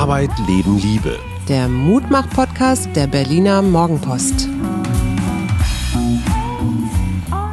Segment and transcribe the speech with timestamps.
[0.00, 1.18] Arbeit, Leben, Liebe.
[1.46, 4.48] Der Mutmach-Podcast der Berliner Morgenpost.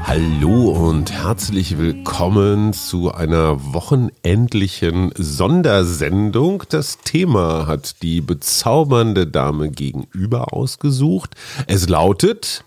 [0.05, 6.63] Hallo und herzlich willkommen zu einer wochenendlichen Sondersendung.
[6.69, 11.35] Das Thema hat die bezaubernde Dame gegenüber ausgesucht.
[11.67, 12.63] Es lautet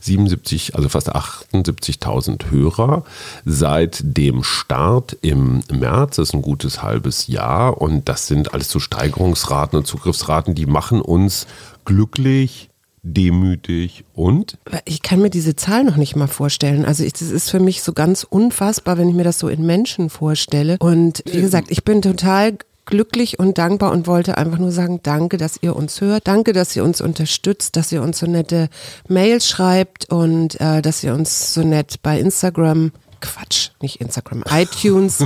[0.00, 3.04] 77, also fast 78.000 Hörer
[3.44, 6.16] seit dem Start im März.
[6.16, 10.66] Das ist ein gutes halbes Jahr und das sind alles so Steigerungsraten und Zugriffsraten, die
[10.66, 11.46] machen uns
[11.84, 12.70] glücklich,
[13.06, 14.58] demütig und?
[14.84, 16.84] Ich kann mir diese Zahl noch nicht mal vorstellen.
[16.84, 19.64] Also ich, das ist für mich so ganz unfassbar, wenn ich mir das so in
[19.64, 20.76] Menschen vorstelle.
[20.80, 25.36] Und wie gesagt, ich bin total glücklich und dankbar und wollte einfach nur sagen, danke,
[25.36, 28.68] dass ihr uns hört, danke, dass ihr uns unterstützt, dass ihr uns so nette
[29.08, 35.24] Mails schreibt und äh, dass ihr uns so nett bei Instagram Quatsch, nicht Instagram, iTunes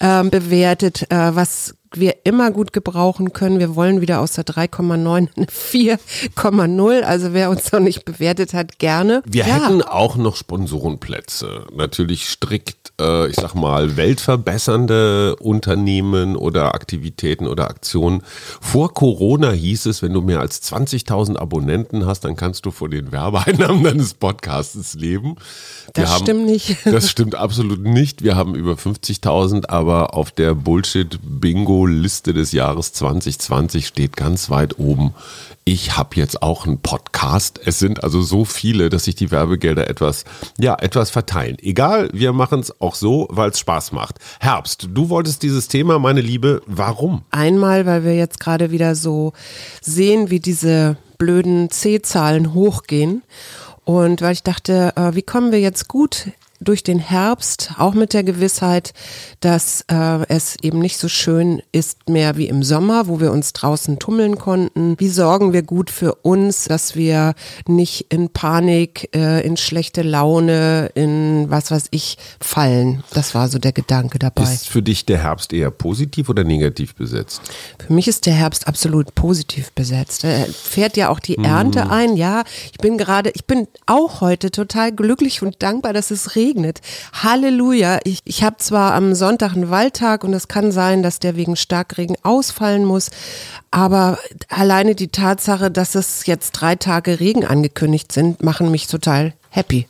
[0.00, 3.58] ähm, bewertet, äh, was wir immer gut gebrauchen können.
[3.58, 7.00] Wir wollen wieder aus der 3,9 eine 4,0.
[7.02, 9.22] Also wer uns noch nicht bewertet hat, gerne.
[9.26, 9.54] Wir ja.
[9.54, 11.66] hätten auch noch Sponsorenplätze.
[11.74, 18.22] Natürlich strikt, äh, ich sag mal, weltverbessernde Unternehmen oder Aktivitäten oder Aktionen.
[18.60, 22.90] Vor Corona hieß es, wenn du mehr als 20.000 Abonnenten hast, dann kannst du von
[22.90, 25.36] den Werbeeinnahmen deines Podcasts leben.
[25.94, 26.76] Wir das haben, stimmt nicht.
[26.96, 28.22] Das stimmt absolut nicht.
[28.22, 30.66] Wir haben über 50.000, aber auf der
[31.86, 35.14] Bullshit-Bingo-Liste des Jahres 2020 steht ganz weit oben.
[35.64, 37.60] Ich habe jetzt auch einen Podcast.
[37.64, 40.24] Es sind also so viele, dass sich die Werbegelder etwas,
[40.58, 41.56] ja, etwas verteilen.
[41.60, 44.18] Egal, wir machen es auch so, weil es Spaß macht.
[44.40, 47.22] Herbst, du wolltest dieses Thema, meine Liebe, warum?
[47.30, 49.32] Einmal, weil wir jetzt gerade wieder so
[49.80, 53.22] sehen, wie diese blöden C-Zahlen hochgehen.
[53.84, 58.14] Und weil ich dachte, äh, wie kommen wir jetzt gut durch den Herbst, auch mit
[58.14, 58.92] der Gewissheit,
[59.40, 63.52] dass äh, es eben nicht so schön ist mehr wie im Sommer, wo wir uns
[63.52, 64.96] draußen tummeln konnten.
[64.98, 67.34] Wie sorgen wir gut für uns, dass wir
[67.66, 73.04] nicht in Panik, äh, in schlechte Laune, in was weiß ich fallen?
[73.12, 74.42] Das war so der Gedanke dabei.
[74.42, 77.42] Ist für dich der Herbst eher positiv oder negativ besetzt?
[77.86, 80.24] Für mich ist der Herbst absolut positiv besetzt.
[80.24, 81.90] Er fährt ja auch die Ernte mhm.
[81.90, 82.16] ein.
[82.16, 86.45] Ja, ich bin gerade, ich bin auch heute total glücklich und dankbar, dass es regnet
[86.46, 86.80] regnet.
[87.12, 88.00] Halleluja.
[88.04, 91.56] Ich, ich habe zwar am Sonntag einen Waldtag und es kann sein, dass der wegen
[91.56, 93.10] Starkregen ausfallen muss,
[93.70, 94.18] aber
[94.48, 99.86] alleine die Tatsache, dass es jetzt drei Tage Regen angekündigt sind, machen mich total happy.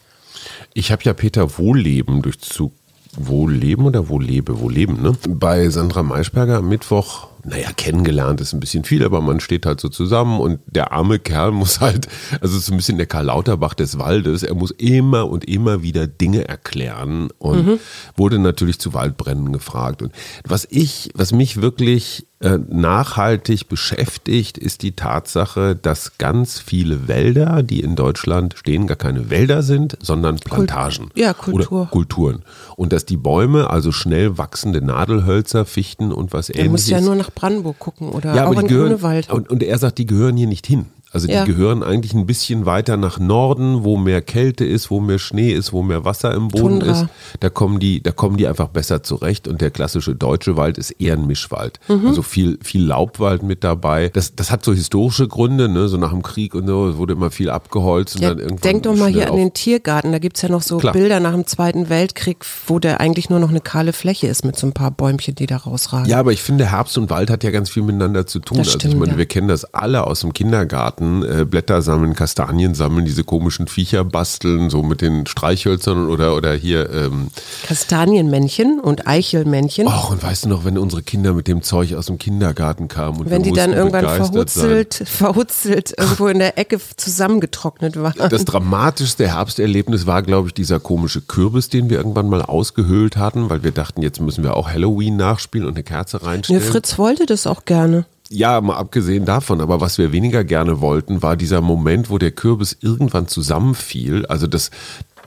[0.75, 2.73] Ich habe ja Peter Wohlleben durch zu
[3.17, 5.17] Wohlleben oder Wohllebe, Wohlleben, ne?
[5.29, 9.81] Bei Sandra Maischberger am Mittwoch naja, kennengelernt ist ein bisschen viel, aber man steht halt
[9.81, 12.09] so zusammen und der arme Kerl muss halt,
[12.41, 16.07] also so ein bisschen der Karl Lauterbach des Waldes, er muss immer und immer wieder
[16.07, 17.79] Dinge erklären und mhm.
[18.17, 20.03] wurde natürlich zu Waldbränden gefragt.
[20.03, 20.13] Und
[20.45, 27.63] was ich, was mich wirklich äh, nachhaltig beschäftigt, ist die Tatsache, dass ganz viele Wälder,
[27.63, 31.11] die in Deutschland stehen, gar keine Wälder sind, sondern Plantagen.
[31.15, 31.83] ja, Kultur.
[31.83, 32.43] Oder Kulturen.
[32.77, 36.67] Und dass die Bäume, also schnell wachsende Nadelhölzer, Fichten und was ähnliches.
[36.67, 39.31] Du musst ja nur nach Brandenburg gucken oder ja, auch aber in gehören, Grunewald.
[39.31, 40.87] Und, und er sagt, die gehören hier nicht hin.
[41.17, 41.45] Also die ja.
[41.47, 45.73] gehören eigentlich ein bisschen weiter nach Norden, wo mehr Kälte ist, wo mehr Schnee ist,
[45.73, 46.91] wo mehr Wasser im Boden Tundra.
[46.91, 47.07] ist.
[47.41, 49.49] Da kommen die, da kommen die einfach besser zurecht.
[49.49, 51.81] Und der klassische deutsche Wald ist eher ein Mischwald.
[51.89, 52.09] Mhm.
[52.09, 54.11] Also viel, viel Laubwald mit dabei.
[54.13, 55.89] Das, das hat so historische Gründe, ne?
[55.89, 58.21] So nach dem Krieg und so wurde immer viel abgeholzt.
[58.21, 60.13] Ja, und dann irgendwann denk doch mal hier an den Tiergarten.
[60.13, 60.93] Da gibt es ja noch so Klar.
[60.93, 64.57] Bilder nach dem Zweiten Weltkrieg, wo der eigentlich nur noch eine kahle Fläche ist mit
[64.57, 66.11] so ein paar Bäumchen, die da rausragen.
[66.11, 68.59] Ja, aber ich finde, Herbst und Wald hat ja ganz viel miteinander zu tun.
[68.59, 69.19] Das stimmt, also ich meine, ja.
[69.19, 71.06] wir kennen das alle aus dem Kindergarten.
[71.23, 76.55] Äh, Blätter sammeln, Kastanien sammeln, diese komischen Viecher basteln, so mit den Streichhölzern oder, oder
[76.55, 76.91] hier.
[76.93, 77.29] Ähm
[77.67, 79.87] Kastanienmännchen und Eichelmännchen.
[79.89, 83.21] Ach, und weißt du noch, wenn unsere Kinder mit dem Zeug aus dem Kindergarten kamen
[83.21, 85.07] und wenn die dann irgendwann verhutzelt, sein.
[85.07, 88.29] verhutzelt irgendwo in der Ecke zusammengetrocknet waren.
[88.31, 93.51] Das dramatischste Herbsterlebnis war, glaube ich, dieser komische Kürbis, den wir irgendwann mal ausgehöhlt hatten,
[93.51, 96.63] weil wir dachten, jetzt müssen wir auch Halloween nachspielen und eine Kerze reinstellen.
[96.63, 98.07] Ja, Fritz wollte das auch gerne.
[98.29, 102.33] Ja, mal abgesehen davon, aber was wir weniger gerne wollten, war dieser Moment, wo der
[102.33, 104.27] Kürbis irgendwann zusammenfiel.
[104.27, 104.71] Also das,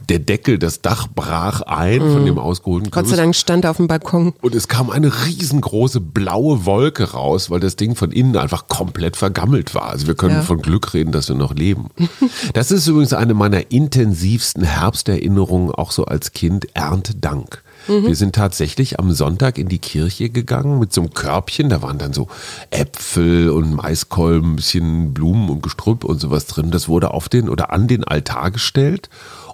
[0.10, 3.78] der Deckel, das Dach brach ein von dem ausgeholten Gott sei Dank stand er auf
[3.78, 4.34] dem Balkon.
[4.42, 9.16] Und es kam eine riesengroße blaue Wolke raus, weil das Ding von innen einfach komplett
[9.16, 9.90] vergammelt war.
[9.90, 10.42] Also wir können Ja.
[10.42, 11.88] von Glück reden, dass wir noch leben.
[12.54, 17.64] Das ist übrigens eine meiner intensivsten Herbsterinnerungen, auch so als Kind, Erntedank.
[17.88, 21.70] Wir sind tatsächlich am Sonntag in die Kirche gegangen mit so einem Körbchen.
[21.70, 22.28] Da waren dann so
[22.70, 26.72] Äpfel und Maiskolben, ein bisschen Blumen und Gestrüpp und sowas drin.
[26.72, 29.10] Das wurde auf den oder an den Altar gestellt.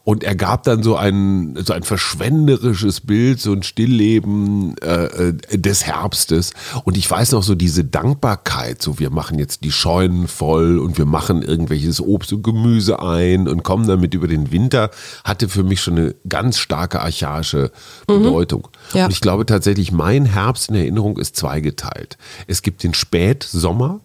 [0.06, 5.57] Und er gab dann so ein, so ein verschwenderisches Bild, so ein Stillleben äh, äh,
[5.57, 6.52] des Herbstes.
[6.84, 11.00] Und ich weiß noch so diese Dankbarkeit, so wir machen jetzt die Scheunen voll und
[11.00, 14.92] wir machen irgendwelches Obst und Gemüse ein und kommen damit über den Winter,
[15.24, 17.72] hatte für mich schon eine ganz starke archaische
[18.06, 18.68] Bedeutung.
[18.94, 19.06] Ja.
[19.06, 22.19] Und ich glaube tatsächlich, mein Herbst in Erinnerung ist zweigeteilt.
[22.46, 24.02] Es gibt den Spätsommer.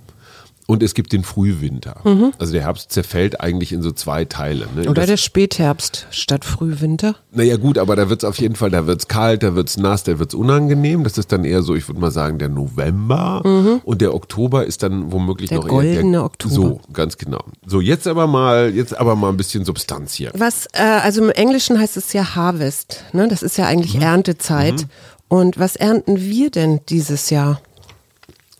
[0.70, 1.96] Und es gibt den Frühwinter.
[2.38, 4.66] Also der Herbst zerfällt eigentlich in so zwei Teile.
[4.76, 4.82] Ne?
[4.82, 7.16] Oder Das- der Spätherbst statt Frühwinter.
[7.32, 9.68] naja gut, aber da wird es auf jeden Fall, da wird es kalt, da wird
[9.68, 11.02] es nass, da wird es unangenehm.
[11.02, 13.80] Das ist dann eher so, ich würde mal sagen, der November.
[13.84, 16.54] Und der Oktober ist dann womöglich Der noch eher goldene Oktober.
[16.54, 17.40] So, ganz genau.
[17.66, 20.30] So, jetzt aber mal, jetzt aber mal ein bisschen Substanz hier.
[20.36, 23.26] Was, äh, also im Englischen heißt es ja Harvest, ne?
[23.28, 24.02] Das ist ja eigentlich Mhm.
[24.02, 24.86] Erntezeit.
[25.28, 27.60] Und was ernten wir denn dieses Jahr?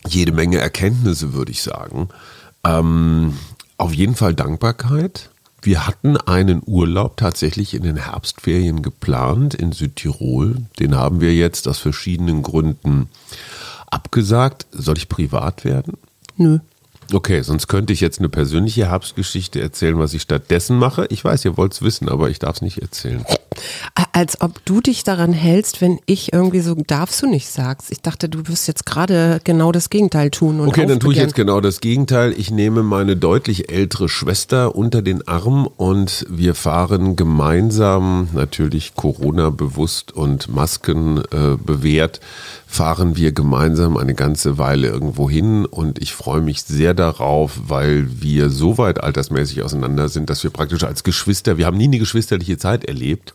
[0.07, 2.09] Jede Menge Erkenntnisse, würde ich sagen.
[2.65, 3.35] Ähm,
[3.77, 5.31] auf jeden Fall Dankbarkeit.
[5.63, 10.57] Wir hatten einen Urlaub tatsächlich in den Herbstferien geplant in Südtirol.
[10.79, 13.09] Den haben wir jetzt aus verschiedenen Gründen
[13.91, 14.67] abgesagt.
[14.73, 15.99] Soll ich privat werden?
[16.37, 16.61] Nö.
[17.13, 21.07] Okay, sonst könnte ich jetzt eine persönliche Herbstgeschichte erzählen, was ich stattdessen mache.
[21.11, 23.25] Ich weiß, ihr wollt es wissen, aber ich darf es nicht erzählen.
[24.13, 27.91] Als ob du dich daran hältst, wenn ich irgendwie so darfst du nicht sagst.
[27.91, 30.61] Ich dachte, du wirst jetzt gerade genau das Gegenteil tun.
[30.61, 32.35] Und Okay, dann tue ich jetzt genau das Gegenteil.
[32.37, 39.51] Ich nehme meine deutlich ältere Schwester unter den Arm und wir fahren gemeinsam, natürlich Corona
[39.51, 42.21] bewusst und Masken äh, bewährt,
[42.71, 48.07] fahren wir gemeinsam eine ganze Weile irgendwo hin und ich freue mich sehr darauf, weil
[48.23, 51.99] wir so weit altersmäßig auseinander sind, dass wir praktisch als Geschwister, wir haben nie eine
[51.99, 53.35] geschwisterliche Zeit erlebt.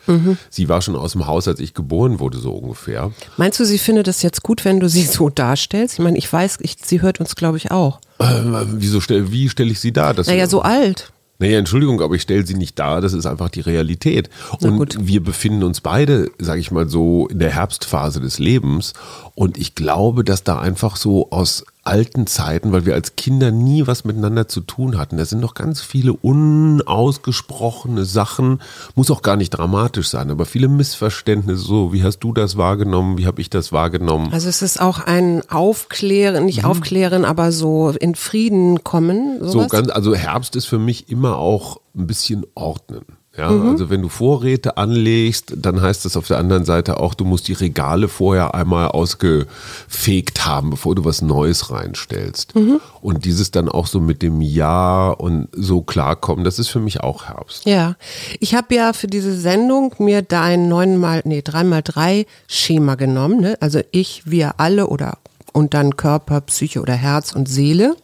[0.50, 3.12] Sie war schon aus dem Haus, als ich geboren wurde, so ungefähr.
[3.36, 5.96] Meinst du, sie findet es jetzt gut, wenn du sie so darstellst?
[5.96, 8.00] Ich meine, ich weiß, ich, sie hört uns, glaube ich, auch.
[8.20, 8.42] Äh,
[8.74, 10.14] wieso stell, wie stelle ich sie dar?
[10.14, 11.12] Dass Naja, so alt.
[11.38, 14.30] Naja, Entschuldigung, aber ich stelle sie nicht dar, das ist einfach die Realität.
[14.62, 18.94] Und wir befinden uns beide, sage ich mal so, in der Herbstphase des Lebens.
[19.34, 23.86] Und ich glaube, dass da einfach so aus alten Zeiten, weil wir als Kinder nie
[23.86, 28.60] was miteinander zu tun hatten, da sind noch ganz viele unausgesprochene Sachen,
[28.96, 33.18] muss auch gar nicht dramatisch sein, aber viele Missverständnisse, so wie hast du das wahrgenommen,
[33.18, 34.34] wie habe ich das wahrgenommen.
[34.34, 39.38] Also es ist auch ein Aufklären, nicht aufklären, aber so in Frieden kommen.
[39.40, 39.52] Sowas?
[39.52, 43.06] So ganz, also Herbst ist für mich immer auch ein bisschen ordnen.
[43.38, 47.26] Ja, also wenn du Vorräte anlegst, dann heißt das auf der anderen Seite auch, du
[47.26, 52.54] musst die Regale vorher einmal ausgefegt haben, bevor du was Neues reinstellst.
[53.02, 57.02] Und dieses dann auch so mit dem Jahr und so klarkommen, das ist für mich
[57.02, 57.66] auch Herbst.
[57.66, 57.96] Ja,
[58.40, 62.96] ich habe ja für diese Sendung mir dein 9 mal, nee, 3 mal 3 Schema
[62.96, 63.42] genommen.
[63.42, 63.58] Ne?
[63.60, 65.18] Also ich, wir alle oder
[65.56, 67.96] und dann Körper, Psyche oder Herz und Seele.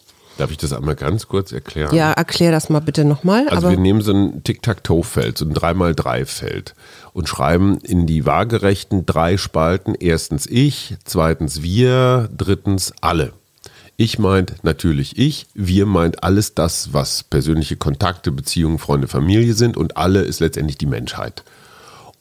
[0.42, 1.94] Darf ich das einmal ganz kurz erklären?
[1.94, 3.48] Ja, erklär das mal bitte nochmal.
[3.48, 6.74] Also aber wir nehmen so ein Tic-Tac-Toe-Feld, so ein 3x3-Feld
[7.14, 13.34] und schreiben in die waagerechten drei Spalten erstens ich, zweitens wir, drittens alle.
[13.98, 19.78] Ich meint natürlich ich, wir meint alles das, was persönliche Kontakte, Beziehungen, Freunde, Familie sind
[19.78, 21.44] und alle ist letztendlich die Menschheit.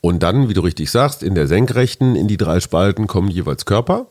[0.02, 3.64] Und dann, wie du richtig sagst, in der Senkrechten, in die drei Spalten kommen jeweils
[3.64, 4.08] Körper,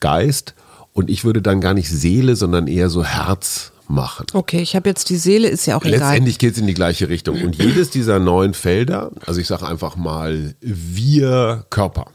[0.00, 0.54] Geist
[0.94, 4.24] und ich würde dann gar nicht Seele, sondern eher so Herz machen.
[4.32, 5.98] okay, ich habe jetzt die Seele, ist ja auch egal.
[6.00, 7.42] Letztendlich geht es in die gleiche Richtung.
[7.42, 12.06] Und jedes dieser neuen Felder, also ich sage einfach mal wir Körper.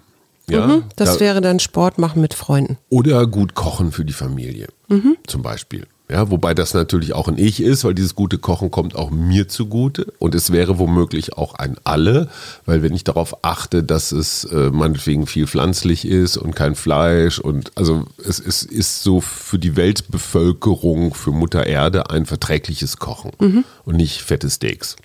[0.49, 2.77] Ja, Mhm, das da- wäre dann Sport machen mit Freunden.
[2.89, 5.15] oder gut kochen für die Familie, Mhm.
[5.27, 5.85] zum Beispiel.
[6.11, 9.47] Ja, wobei das natürlich auch ein Ich ist, weil dieses gute Kochen kommt auch mir
[9.47, 12.29] zugute und es wäre womöglich auch ein Alle,
[12.65, 17.37] weil wenn ich darauf achte, dass es äh, meinetwegen viel pflanzlich ist und kein Fleisch
[17.37, 23.31] und also es, es ist so für die Weltbevölkerung, für Mutter Erde ein verträgliches Kochen
[23.39, 23.63] Mhm.
[23.85, 24.95] und nicht fette Steaks.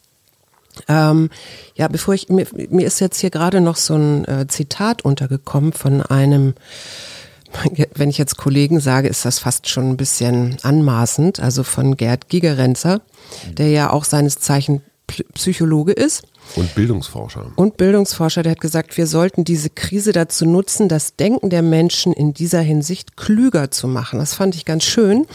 [0.88, 1.30] Ähm,
[1.76, 5.72] ja, bevor ich, mir, mir ist jetzt hier gerade noch so ein äh, Zitat untergekommen
[5.72, 6.54] von einem,
[7.94, 12.28] wenn ich jetzt Kollegen sage, ist das fast schon ein bisschen anmaßend, also von Gerd
[12.28, 13.00] Gigerenzer,
[13.56, 14.82] der ja auch seines Zeichen
[15.34, 16.22] Psychologe ist.
[16.56, 17.46] Und Bildungsforscher.
[17.56, 22.12] Und Bildungsforscher, der hat gesagt, wir sollten diese Krise dazu nutzen, das Denken der Menschen
[22.12, 24.18] in dieser Hinsicht klüger zu machen.
[24.20, 25.26] Das fand ich ganz schön.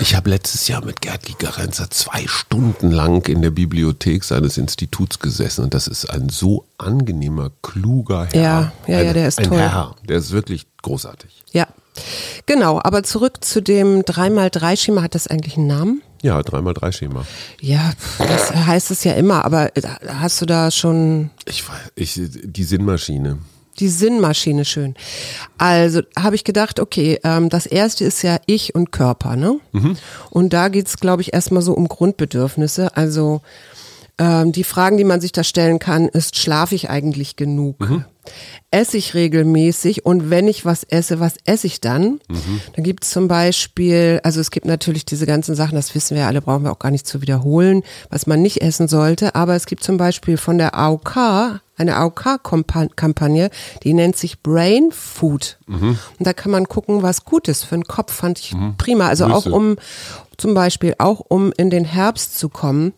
[0.00, 5.18] Ich habe letztes Jahr mit Gerd Gigerenzer zwei Stunden lang in der Bibliothek seines Instituts
[5.18, 8.40] gesessen und das ist ein so angenehmer, kluger Herr.
[8.40, 9.58] Ja, ja, ja, der ist ein toll.
[9.58, 11.42] Herr, der ist wirklich großartig.
[11.52, 11.66] Ja,
[12.46, 12.80] genau.
[12.82, 15.02] Aber zurück zu dem 3x3-Schema.
[15.02, 16.02] Hat das eigentlich einen Namen?
[16.22, 17.24] Ja, 3x3-Schema.
[17.60, 19.44] Ja, das heißt es ja immer.
[19.44, 19.70] Aber
[20.06, 23.38] hast du da schon Ich weiß, ich, die Sinnmaschine.
[23.78, 24.94] die Sinnmaschine schön?
[25.58, 29.60] Also habe ich gedacht, okay, ähm, das erste ist ja Ich und Körper, ne?
[30.30, 32.96] Und da geht's, glaube ich, erstmal so um Grundbedürfnisse.
[32.96, 33.40] Also
[34.18, 37.76] ähm, die Fragen, die man sich da stellen kann, ist, schlafe ich eigentlich genug?
[38.70, 42.20] Esse ich regelmäßig und wenn ich was esse, was esse ich dann?
[42.74, 46.26] Dann gibt es zum Beispiel, also es gibt natürlich diese ganzen Sachen, das wissen wir
[46.26, 49.64] alle, brauchen wir auch gar nicht zu wiederholen, was man nicht essen sollte, aber es
[49.66, 53.50] gibt zum Beispiel von der AOK, eine AOK-Kampagne,
[53.84, 55.58] die nennt sich Brain Food.
[55.66, 59.06] Und da kann man gucken, was gut ist für den Kopf, fand ich prima.
[59.08, 59.52] Also auch Nüsse.
[59.56, 59.76] um,
[60.36, 62.92] zum Beispiel auch um in den Herbst zu kommen,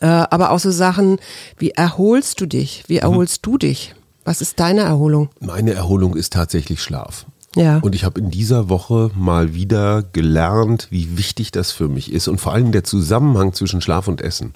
[0.00, 1.18] äh, aber auch so Sachen,
[1.58, 2.84] wie erholst du dich?
[2.88, 3.94] Wie erholst du dich?
[4.24, 5.28] Was ist deine Erholung?
[5.40, 7.26] Meine Erholung ist tatsächlich Schlaf.
[7.56, 7.78] Ja.
[7.78, 12.28] Und ich habe in dieser Woche mal wieder gelernt, wie wichtig das für mich ist
[12.28, 14.54] und vor allem der Zusammenhang zwischen Schlaf und Essen.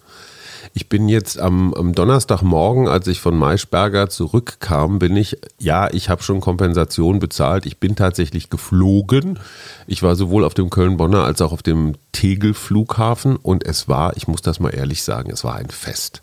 [0.75, 6.09] Ich bin jetzt am, am Donnerstagmorgen, als ich von Maischberger zurückkam, bin ich, ja, ich
[6.09, 7.65] habe schon Kompensation bezahlt.
[7.65, 9.39] Ich bin tatsächlich geflogen.
[9.87, 14.29] Ich war sowohl auf dem Köln-Bonner als auch auf dem Tegel-Flughafen und es war, ich
[14.29, 16.21] muss das mal ehrlich sagen, es war ein Fest.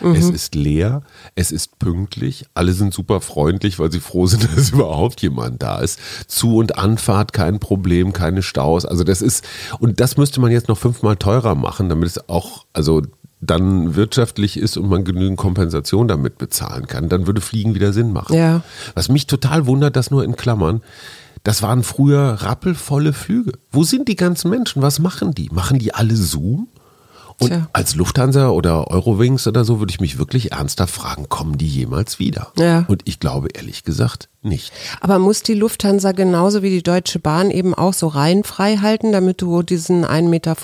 [0.00, 1.02] Es ist leer,
[1.34, 5.80] es ist pünktlich, alle sind super freundlich, weil sie froh sind, dass überhaupt jemand da
[5.80, 5.98] ist.
[6.26, 8.84] Zu- und Anfahrt kein Problem, keine Staus.
[8.84, 9.44] Also das ist,
[9.80, 13.02] und das müsste man jetzt noch fünfmal teurer machen, damit es auch, also
[13.40, 18.12] dann wirtschaftlich ist und man genügend Kompensation damit bezahlen kann, dann würde Fliegen wieder Sinn
[18.12, 18.36] machen.
[18.36, 18.62] Ja.
[18.94, 20.82] Was mich total wundert, das nur in Klammern,
[21.44, 23.52] das waren früher rappelvolle Flüge.
[23.70, 24.82] Wo sind die ganzen Menschen?
[24.82, 25.48] Was machen die?
[25.50, 26.68] Machen die alle Zoom?
[27.40, 27.68] Und Tja.
[27.72, 32.18] als Lufthansa oder Eurowings oder so würde ich mich wirklich ernsthaft fragen, kommen die jemals
[32.18, 32.52] wieder?
[32.58, 32.84] Ja.
[32.88, 34.72] Und ich glaube ehrlich gesagt nicht.
[35.00, 39.40] Aber muss die Lufthansa genauso wie die Deutsche Bahn eben auch so reihenfrei halten, damit
[39.40, 40.56] du diesen 1,50 Meter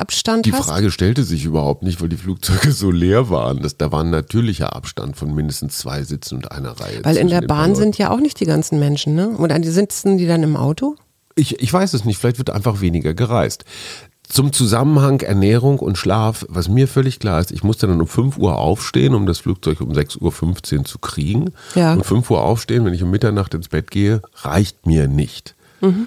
[0.00, 0.66] Abstand Die hast?
[0.66, 3.62] Frage stellte sich überhaupt nicht, weil die Flugzeuge so leer waren.
[3.62, 7.00] Das, da war ein natürlicher Abstand von mindestens zwei Sitzen und einer Reihe.
[7.02, 9.36] Weil in der Bahn sind ja auch nicht die ganzen Menschen, ne?
[9.36, 10.96] Oder die sitzen die dann im Auto?
[11.34, 13.64] Ich, ich weiß es nicht, vielleicht wird einfach weniger gereist.
[14.32, 18.38] Zum Zusammenhang Ernährung und Schlaf, was mir völlig klar ist, ich musste dann um 5
[18.38, 21.52] Uhr aufstehen, um das Flugzeug um 6.15 Uhr zu kriegen.
[21.74, 21.92] Ja.
[21.92, 25.54] Und 5 Uhr aufstehen, wenn ich um Mitternacht ins Bett gehe, reicht mir nicht.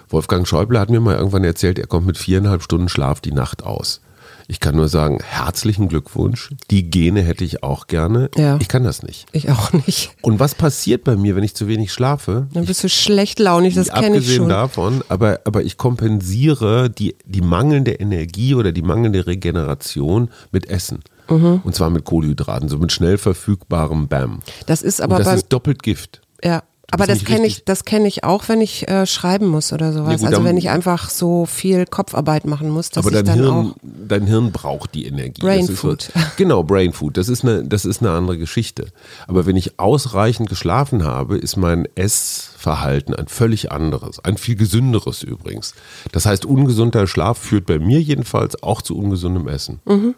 [0.10, 3.62] Wolfgang Schäuble hat mir mal irgendwann erzählt, er kommt mit viereinhalb Stunden Schlaf die Nacht
[3.62, 4.02] aus.
[4.48, 6.52] Ich kann nur sagen, herzlichen Glückwunsch.
[6.70, 8.30] Die Gene hätte ich auch gerne.
[8.36, 8.58] Ja.
[8.62, 9.26] Ich kann das nicht.
[9.32, 10.12] Ich auch nicht.
[10.22, 12.48] Und was passiert bei mir, wenn ich zu wenig schlafe?
[12.54, 14.50] Dann bist du schlecht launig, das kenne ich Abgesehen schon.
[14.50, 21.00] davon, aber, aber ich kompensiere die, die mangelnde Energie oder die mangelnde Regeneration mit Essen.
[21.30, 21.62] Mhm.
[21.64, 24.42] Und zwar mit Kohlenhydraten, so mit schnell verfügbarem BAM.
[24.68, 26.22] Das ist Und aber das beim, ist doppelt Gift.
[26.44, 26.62] ja.
[26.92, 30.14] Aber das kenne ich, das kenne ich auch, wenn ich äh, schreiben muss oder sowas.
[30.14, 33.26] Ja, gut, also wenn ich einfach so viel Kopfarbeit machen muss, dass aber ich dein
[33.26, 33.76] dann Hirn, auch.
[34.08, 35.42] dein Hirn braucht die Energie.
[35.42, 36.12] Brain Das ist Food.
[36.38, 37.18] genau, Brain Food.
[37.18, 38.88] Das ist, eine, das ist eine andere Geschichte.
[39.28, 44.20] Aber wenn ich ausreichend geschlafen habe, ist mein Essverhalten ein völlig anderes.
[44.24, 45.74] Ein viel gesünderes übrigens.
[46.12, 49.80] Das heißt, ungesunder Schlaf führt bei mir jedenfalls auch zu ungesundem Essen.
[49.86, 50.16] Mhm.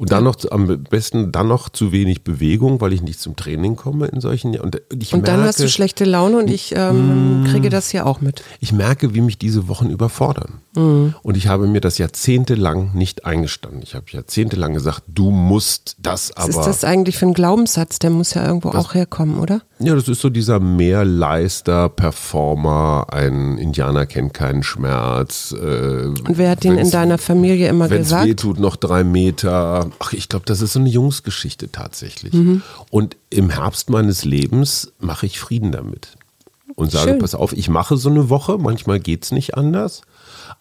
[0.00, 3.34] Und dann noch zu- am besten dann noch zu wenig Bewegung, weil ich nicht zum
[3.34, 6.72] Training komme in solchen und ich Und dann merke, hast du schlechte Laune und ich
[6.76, 8.44] ähm, kriege das hier auch mit.
[8.60, 10.60] ich merke, wie mich diese Wochen überfordern.
[10.76, 11.14] Mhm.
[11.22, 13.80] Und ich habe mir das jahrzehntelang nicht eingestanden.
[13.82, 16.60] Ich habe jahrzehntelang gesagt, du musst das Was aber.
[16.60, 17.98] ist das eigentlich für ein Glaubenssatz?
[17.98, 19.62] Der muss ja irgendwo auch herkommen, oder?
[19.80, 25.52] Ja, das ist so dieser Mehrleister, Performer, ein Indianer kennt keinen Schmerz.
[25.52, 28.26] Äh, Und wer hat den in deiner Familie immer Wenn es gesagt?
[28.26, 29.87] weh tut, noch drei Meter.
[29.98, 32.32] Ach, ich glaube, das ist so eine Jungsgeschichte tatsächlich.
[32.32, 32.62] Mhm.
[32.90, 36.16] Und im Herbst meines Lebens mache ich Frieden damit.
[36.74, 37.18] Und sage, Schön.
[37.18, 40.02] pass auf, ich mache so eine Woche, manchmal geht es nicht anders.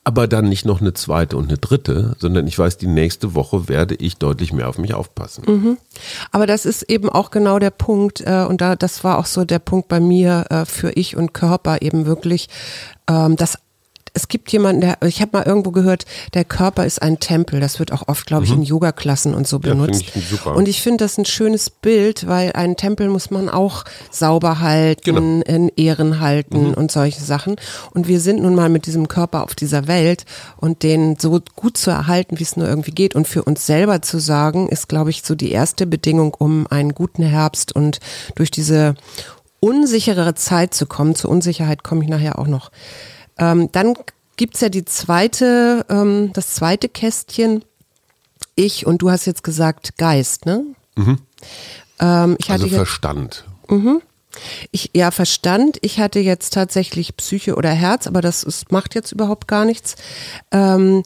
[0.03, 3.67] Aber dann nicht noch eine zweite und eine dritte, sondern ich weiß, die nächste Woche
[3.67, 5.43] werde ich deutlich mehr auf mich aufpassen.
[5.48, 5.77] Mhm.
[6.31, 9.46] Aber das ist eben auch genau der Punkt, äh, und da, das war auch so
[9.46, 12.48] der Punkt bei mir äh, für ich und Körper eben wirklich,
[13.10, 13.60] ähm, das
[14.18, 17.60] es gibt jemanden, der, ich habe mal irgendwo gehört, der Körper ist ein Tempel.
[17.60, 18.58] Das wird auch oft, glaube ich, mhm.
[18.58, 20.06] in Yoga-Klassen und so benutzt.
[20.08, 20.56] Ja, ich super.
[20.56, 25.02] Und ich finde das ein schönes Bild, weil einen Tempel muss man auch sauber halten,
[25.04, 25.44] genau.
[25.46, 26.74] in Ehren halten mhm.
[26.74, 27.58] und solche Sachen.
[27.94, 30.26] Und wir sind nun mal mit diesem Körper auf dieser Welt
[30.58, 33.14] und den so gut zu erhalten, wie es nur irgendwie geht.
[33.14, 36.96] Und für uns selber zu sagen, ist, glaube ich, so die erste Bedingung, um einen
[36.96, 38.00] guten Herbst und
[38.34, 38.96] durch diese
[39.60, 41.14] unsichere Zeit zu kommen.
[41.14, 42.72] Zur Unsicherheit komme ich nachher auch noch.
[43.38, 43.96] Ähm, dann
[44.36, 47.63] gibt's ja die zweite, ähm, das zweite Kästchen.
[48.56, 50.63] Ich und du hast jetzt gesagt Geist, ne?
[50.96, 51.20] Mhm.
[52.00, 53.46] Ähm, ich also hatte Verstand.
[53.70, 54.01] Mhm.
[54.72, 55.77] Ich, ja, Verstand.
[55.82, 59.96] Ich hatte jetzt tatsächlich Psyche oder Herz, aber das ist, macht jetzt überhaupt gar nichts.
[60.51, 61.03] Ähm,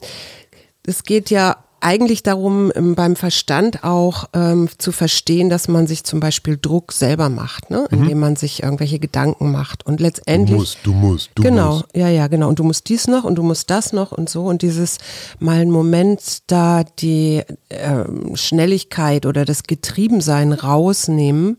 [0.86, 6.04] es geht ja eigentlich darum, ähm, beim Verstand auch ähm, zu verstehen, dass man sich
[6.04, 7.86] zum Beispiel Druck selber macht, ne?
[7.90, 8.02] Mhm.
[8.02, 9.84] indem man sich irgendwelche Gedanken macht.
[9.84, 10.50] Und letztendlich.
[10.50, 11.86] Du musst, du musst, du genau, musst.
[11.94, 12.48] ja, ja, genau.
[12.48, 14.44] Und du musst dies noch und du musst das noch und so.
[14.44, 14.98] Und dieses
[15.38, 21.58] mal einen Moment da die äh, Schnelligkeit oder das Getriebensein rausnehmen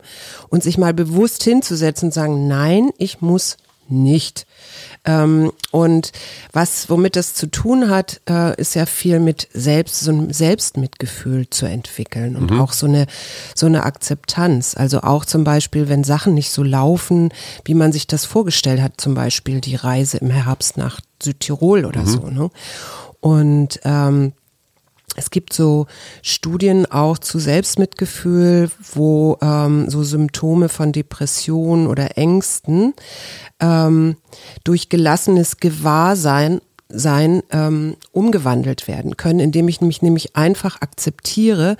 [0.49, 3.57] und sich mal bewusst hinzusetzen und sagen, nein, ich muss
[3.89, 4.45] nicht.
[5.05, 6.11] Ähm, und
[6.51, 11.49] was, womit das zu tun hat, äh, ist ja viel mit Selbst, so einem Selbstmitgefühl
[11.49, 12.61] zu entwickeln und mhm.
[12.61, 13.07] auch so eine,
[13.55, 14.75] so eine Akzeptanz.
[14.77, 17.29] Also auch zum Beispiel, wenn Sachen nicht so laufen,
[17.65, 22.01] wie man sich das vorgestellt hat, zum Beispiel die Reise im Herbst nach Südtirol oder
[22.01, 22.07] mhm.
[22.07, 22.27] so.
[22.27, 22.49] Ne?
[23.19, 24.33] Und ähm,
[25.15, 25.87] es gibt so
[26.21, 32.93] Studien auch zu Selbstmitgefühl, wo ähm, so Symptome von Depressionen oder Ängsten
[33.59, 34.15] ähm,
[34.63, 41.75] durch gelassenes Gewahrsein sein ähm, umgewandelt werden können, indem ich mich nämlich einfach akzeptiere,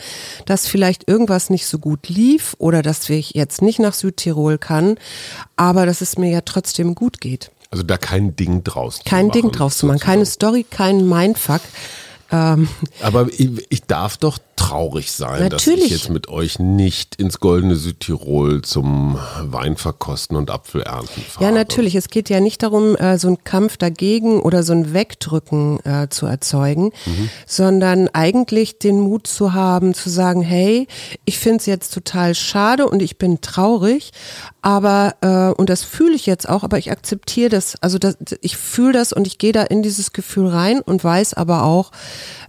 [0.45, 4.97] dass vielleicht irgendwas nicht so gut lief oder dass ich jetzt nicht nach Südtirol kann,
[5.55, 7.51] aber dass es mir ja trotzdem gut geht.
[7.69, 9.31] Also da kein Ding draus zu kein machen.
[9.31, 11.61] Kein Ding draus zu machen, keine Story, kein Mindfuck.
[12.33, 12.67] Ähm,
[13.03, 13.27] aber
[13.69, 15.81] ich, darf doch traurig sein, Natürlich.
[15.81, 21.45] dass ich jetzt mit euch nicht ins goldene Südtirol zum Weinverkosten und Apfelernten fahre.
[21.45, 21.93] Ja, natürlich.
[21.95, 26.09] Es geht ja nicht darum, äh, so einen Kampf dagegen oder so ein Wegdrücken äh,
[26.09, 27.29] zu erzeugen, mhm.
[27.45, 30.87] sondern eigentlich den Mut zu haben, zu sagen, hey,
[31.25, 34.11] ich finde es jetzt total schade und ich bin traurig,
[34.63, 38.57] aber, äh, und das fühle ich jetzt auch, aber ich akzeptiere das, also das, ich
[38.57, 41.91] fühle das und ich gehe da in dieses Gefühl rein und weiß aber auch,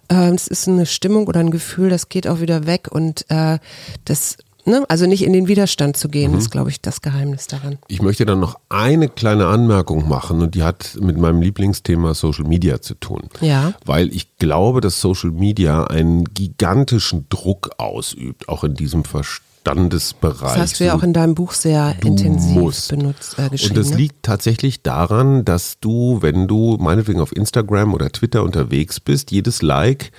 [0.08, 3.58] es ist eine Stimmung oder ein Gefühl, das geht auch wieder weg und äh,
[4.04, 4.82] das Ne?
[4.88, 6.38] Also nicht in den Widerstand zu gehen, mhm.
[6.38, 7.78] ist, glaube ich, das Geheimnis daran.
[7.88, 12.46] Ich möchte dann noch eine kleine Anmerkung machen und die hat mit meinem Lieblingsthema Social
[12.46, 13.28] Media zu tun.
[13.42, 13.74] Ja.
[13.84, 20.52] Weil ich glaube, dass Social Media einen gigantischen Druck ausübt, auch in diesem Verstand Standesbereich.
[20.52, 22.90] Das hast du ja auch in deinem Buch sehr intensiv musst.
[22.90, 23.70] benutzt, äh, geschrieben.
[23.70, 23.96] Und das ne?
[23.96, 29.62] liegt tatsächlich daran, dass du, wenn du meinetwegen auf Instagram oder Twitter unterwegs bist, jedes
[29.62, 30.12] Like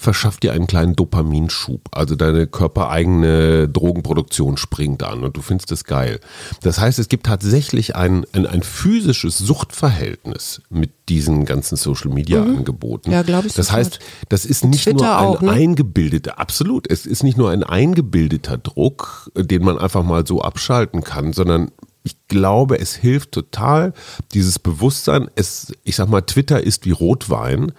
[0.00, 1.82] verschafft dir einen kleinen Dopaminschub.
[1.92, 6.20] Also deine körpereigene Drogenproduktion springt an und du findest es geil.
[6.62, 12.42] Das heißt, es gibt tatsächlich ein, ein, ein physisches Suchtverhältnis mit diesen ganzen Social Media
[12.42, 12.58] mhm.
[12.58, 13.10] Angeboten.
[13.10, 13.52] Ja, glaube ich.
[13.52, 13.98] Das heißt,
[14.30, 15.50] das ist nicht Twitter nur ein auch, ne?
[15.50, 21.04] eingebildeter, absolut, es ist nicht nur ein eingebildeter Druck, den man einfach mal so abschalten
[21.04, 23.92] kann, sondern ich glaube, es hilft total,
[24.32, 25.28] dieses Bewusstsein.
[25.34, 27.72] Es, ich sag mal, Twitter ist wie Rotwein.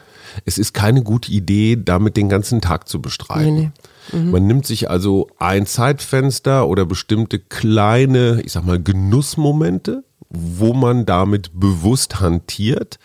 [0.46, 3.56] Es ist keine gute Idee, damit den ganzen Tag zu bestreiten.
[3.56, 3.72] Nee,
[4.12, 4.18] nee.
[4.18, 4.32] Mhm.
[4.32, 11.06] Man nimmt sich also ein Zeitfenster oder bestimmte kleine, ich sag mal, Genussmomente, wo man
[11.06, 13.00] damit bewusst hantiert.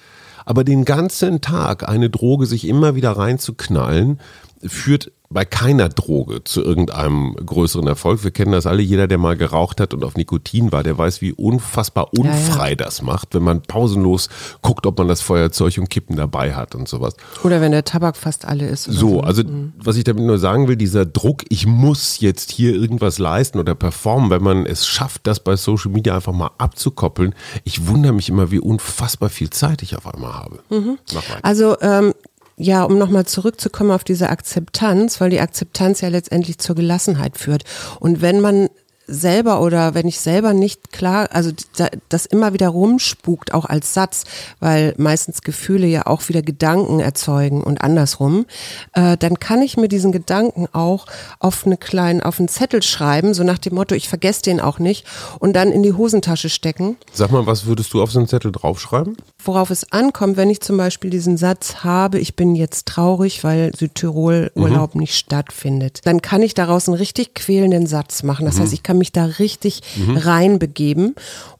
[0.44, 4.20] Aber den ganzen Tag eine Droge sich immer wieder reinzuknallen,
[4.64, 8.24] führt bei keiner Droge zu irgendeinem größeren Erfolg.
[8.24, 8.82] Wir kennen das alle.
[8.82, 12.68] Jeder, der mal geraucht hat und auf Nikotin war, der weiß, wie unfassbar unfrei ja,
[12.70, 12.74] ja.
[12.76, 14.28] das macht, wenn man pausenlos
[14.62, 17.14] guckt, ob man das Feuerzeug und Kippen dabei hat und sowas.
[17.42, 18.84] Oder wenn der Tabak fast alle ist.
[18.84, 19.72] So, so, also mhm.
[19.76, 23.74] was ich damit nur sagen will, dieser Druck, ich muss jetzt hier irgendwas leisten oder
[23.74, 27.34] performen, wenn man es schafft, das bei Social Media einfach mal abzukoppeln.
[27.64, 30.58] Ich wundere mich immer, wie unfassbar viel Zeit ich auf einmal habe.
[30.70, 30.98] Mhm.
[31.42, 32.12] Also ähm,
[32.56, 37.64] ja, um nochmal zurückzukommen auf diese Akzeptanz, weil die Akzeptanz ja letztendlich zur Gelassenheit führt.
[38.00, 38.68] Und wenn man
[39.06, 41.50] selber oder wenn ich selber nicht klar, also
[42.08, 44.24] das immer wieder rumspukt, auch als Satz,
[44.60, 48.46] weil meistens Gefühle ja auch wieder Gedanken erzeugen und andersrum,
[48.92, 51.06] äh, dann kann ich mir diesen Gedanken auch
[51.38, 54.78] auf eine kleinen, auf einen Zettel schreiben, so nach dem Motto, ich vergesse den auch
[54.78, 55.06] nicht
[55.38, 56.96] und dann in die Hosentasche stecken.
[57.12, 59.16] Sag mal, was würdest du auf so einen Zettel draufschreiben?
[59.44, 63.72] Worauf es ankommt, wenn ich zum Beispiel diesen Satz habe, ich bin jetzt traurig, weil
[63.76, 65.02] Südtirol Urlaub mhm.
[65.02, 68.46] nicht stattfindet, dann kann ich daraus einen richtig quälenden Satz machen.
[68.46, 68.62] Das mhm.
[68.62, 70.16] heißt, ich kann kann mich da richtig Mhm.
[70.16, 71.14] reinbegeben.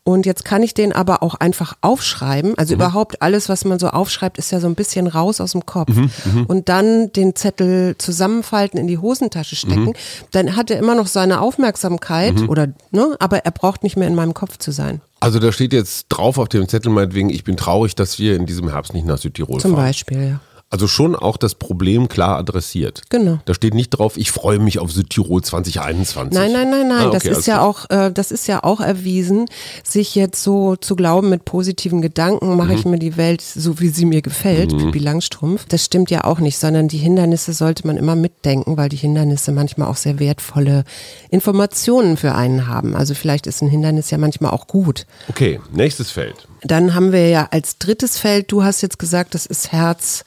[0.04, 2.56] Und jetzt kann ich den aber auch einfach aufschreiben.
[2.56, 2.80] Also Mhm.
[2.80, 5.88] überhaupt alles, was man so aufschreibt, ist ja so ein bisschen raus aus dem Kopf.
[5.92, 9.86] Mhm, Und dann den Zettel zusammenfalten, in die Hosentasche stecken.
[9.86, 9.92] Mhm.
[10.30, 14.14] Dann hat er immer noch seine Aufmerksamkeit oder, ne, aber er braucht nicht mehr in
[14.14, 15.00] meinem Kopf zu sein.
[15.20, 18.46] Also da steht jetzt drauf auf dem Zettel meinetwegen, ich bin traurig, dass wir in
[18.46, 19.84] diesem Herbst nicht nach Südtirol Zum fahren.
[19.86, 20.40] Beispiel, ja.
[20.68, 23.02] Also schon auch das Problem klar adressiert.
[23.08, 23.38] Genau.
[23.44, 26.36] Da steht nicht drauf, ich freue mich auf Südtirol 2021.
[26.36, 26.98] Nein, nein, nein, nein.
[27.04, 27.68] Ah, okay, das ist ja klar.
[27.68, 29.46] auch, äh, das ist ja auch erwiesen,
[29.84, 32.90] sich jetzt so zu glauben mit positiven Gedanken mache ich Mhm.
[32.92, 35.66] mir die Welt so wie sie mir gefällt, Pippi Langstrumpf.
[35.68, 39.52] Das stimmt ja auch nicht, sondern die Hindernisse sollte man immer mitdenken, weil die Hindernisse
[39.52, 40.82] manchmal auch sehr wertvolle
[41.30, 42.96] Informationen für einen haben.
[42.96, 45.06] Also vielleicht ist ein Hindernis ja manchmal auch gut.
[45.28, 46.48] Okay, nächstes Feld.
[46.66, 50.24] Dann haben wir ja als drittes Feld, du hast jetzt gesagt, das ist Herz,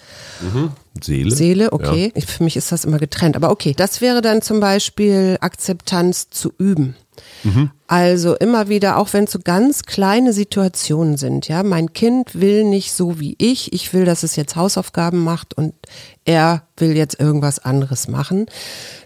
[1.02, 1.32] Seele.
[1.36, 2.12] Seele, okay.
[2.16, 3.36] Ich, für mich ist das immer getrennt.
[3.36, 6.96] Aber okay, das wäre dann zum Beispiel Akzeptanz zu üben.
[7.88, 12.64] Also immer wieder, auch wenn es so ganz kleine Situationen sind, ja, mein Kind will
[12.64, 15.74] nicht so wie ich, ich will, dass es jetzt Hausaufgaben macht und
[16.26, 18.46] er will jetzt irgendwas anderes machen,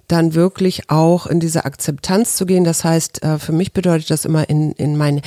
[0.08, 2.64] dann wirklich auch in diese Akzeptanz zu gehen.
[2.64, 5.22] Das heißt, äh, für mich bedeutet das immer in, in meinen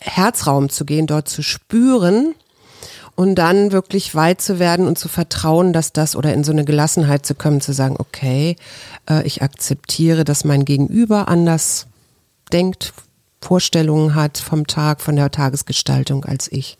[0.00, 2.34] Herzraum zu gehen, dort zu spüren,
[3.20, 6.64] und dann wirklich weit zu werden und zu vertrauen, dass das oder in so eine
[6.64, 8.56] Gelassenheit zu kommen, zu sagen, okay,
[9.10, 11.86] äh, ich akzeptiere, dass mein Gegenüber anders
[12.50, 12.94] denkt,
[13.42, 16.78] Vorstellungen hat vom Tag, von der Tagesgestaltung als ich.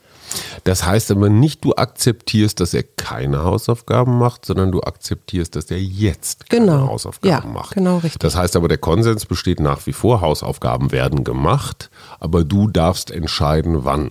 [0.64, 5.70] Das heißt aber nicht, du akzeptierst, dass er keine Hausaufgaben macht, sondern du akzeptierst, dass
[5.70, 6.88] er jetzt keine Genau.
[6.88, 7.72] Hausaufgaben Ja, macht.
[7.74, 8.18] genau richtig.
[8.20, 11.90] Das heißt aber, der Konsens besteht nach wie vor, Hausaufgaben werden gemacht,
[12.20, 14.10] aber du darfst entscheiden, wann.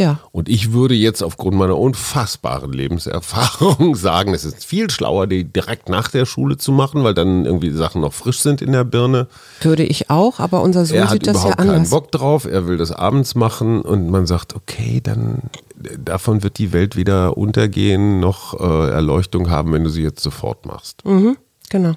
[0.00, 0.18] Ja.
[0.32, 5.90] Und ich würde jetzt aufgrund meiner unfassbaren Lebenserfahrung sagen, es ist viel schlauer, die direkt
[5.90, 8.84] nach der Schule zu machen, weil dann irgendwie die Sachen noch frisch sind in der
[8.84, 9.26] Birne.
[9.60, 11.90] Würde ich auch, aber unser Sohn er hat sieht das ja überhaupt keinen anders.
[11.90, 15.42] Bock drauf, er will das abends machen und man sagt, okay, dann
[15.98, 20.64] davon wird die Welt wieder untergehen, noch äh, Erleuchtung haben, wenn du sie jetzt sofort
[20.64, 21.04] machst.
[21.04, 21.36] Mhm,
[21.68, 21.92] genau.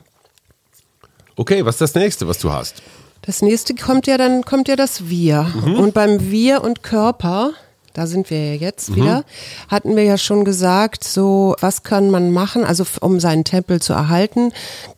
[1.38, 2.84] Okay, was ist das nächste, was du hast?
[3.22, 5.44] Das nächste kommt ja dann, kommt ja das Wir.
[5.66, 5.76] Mhm.
[5.76, 7.54] Und beim Wir und Körper,
[7.94, 8.96] da sind wir ja jetzt Mhm.
[8.96, 9.24] wieder,
[9.68, 12.64] hatten wir ja schon gesagt, so, was kann man machen?
[12.64, 14.52] Also, um seinen Tempel zu erhalten,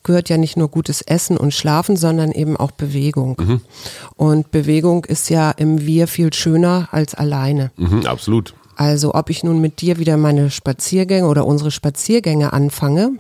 [0.03, 3.36] gehört ja nicht nur gutes Essen und Schlafen, sondern eben auch Bewegung.
[3.39, 3.62] Mhm.
[4.15, 7.71] Und Bewegung ist ja im Wir viel schöner als alleine.
[7.77, 8.53] Mhm, absolut.
[8.77, 13.12] Also ob ich nun mit dir wieder meine Spaziergänge oder unsere Spaziergänge anfange,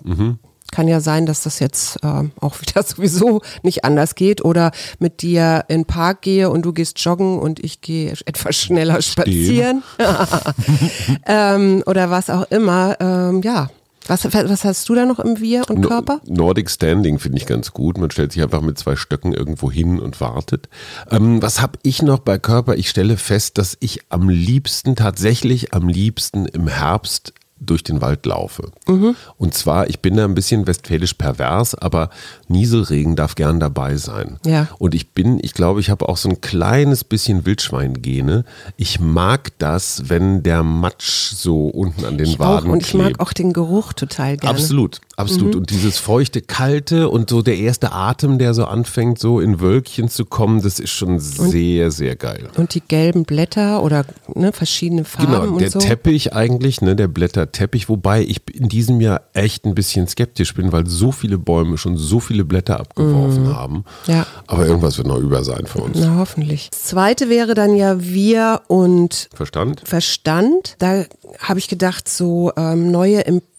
[0.75, 5.21] kann ja sein, dass das jetzt äh, auch wieder sowieso nicht anders geht oder mit
[5.21, 9.83] dir in den Park gehe und du gehst joggen und ich gehe etwas schneller spazieren
[11.25, 12.97] ähm, oder was auch immer.
[12.99, 13.69] Ähm, ja,
[14.07, 16.19] was, was hast du da noch im Wir und No- Körper?
[16.27, 17.97] Nordic Standing finde ich ganz gut.
[17.97, 20.67] Man stellt sich einfach mit zwei Stöcken irgendwo hin und wartet.
[21.09, 22.75] Ähm, was habe ich noch bei Körper?
[22.75, 27.33] Ich stelle fest, dass ich am liebsten, tatsächlich am liebsten im Herbst
[27.65, 28.71] durch den Wald laufe.
[28.87, 29.15] Mhm.
[29.37, 32.09] Und zwar, ich bin da ein bisschen westfälisch pervers, aber
[32.47, 34.37] Nieselregen darf gern dabei sein.
[34.45, 34.67] Ja.
[34.79, 38.45] Und ich bin, ich glaube, ich habe auch so ein kleines bisschen Wildschweingene.
[38.77, 42.89] Ich mag das, wenn der Matsch so unten an den Ich auch, Waden und ich
[42.89, 43.17] klebt.
[43.17, 44.57] mag auch den Geruch total gerne.
[44.57, 45.53] Absolut, absolut.
[45.53, 45.59] Mhm.
[45.59, 50.09] Und dieses feuchte, kalte und so der erste Atem, der so anfängt, so in Wölkchen
[50.09, 52.49] zu kommen, das ist schon sehr, sehr geil.
[52.57, 55.79] Und die gelben Blätter oder ne, verschiedene Farben Genau, und der so.
[55.79, 60.71] Teppich eigentlich, ne, der Blätterteppich, wobei ich in diesem Jahr echt ein bisschen skeptisch bin,
[60.71, 63.75] weil so viele Bäume schon so viele Blätter abgeworfen haben.
[63.75, 64.13] Mhm.
[64.13, 64.27] Ja.
[64.47, 65.97] Aber irgendwas wird noch über sein für uns.
[65.99, 66.69] Na, hoffentlich.
[66.71, 69.81] Das zweite wäre dann ja wir und Verstand?
[69.85, 70.75] Verstand.
[70.79, 71.05] Da
[71.39, 73.54] habe ich gedacht, so ähm, neue Impulse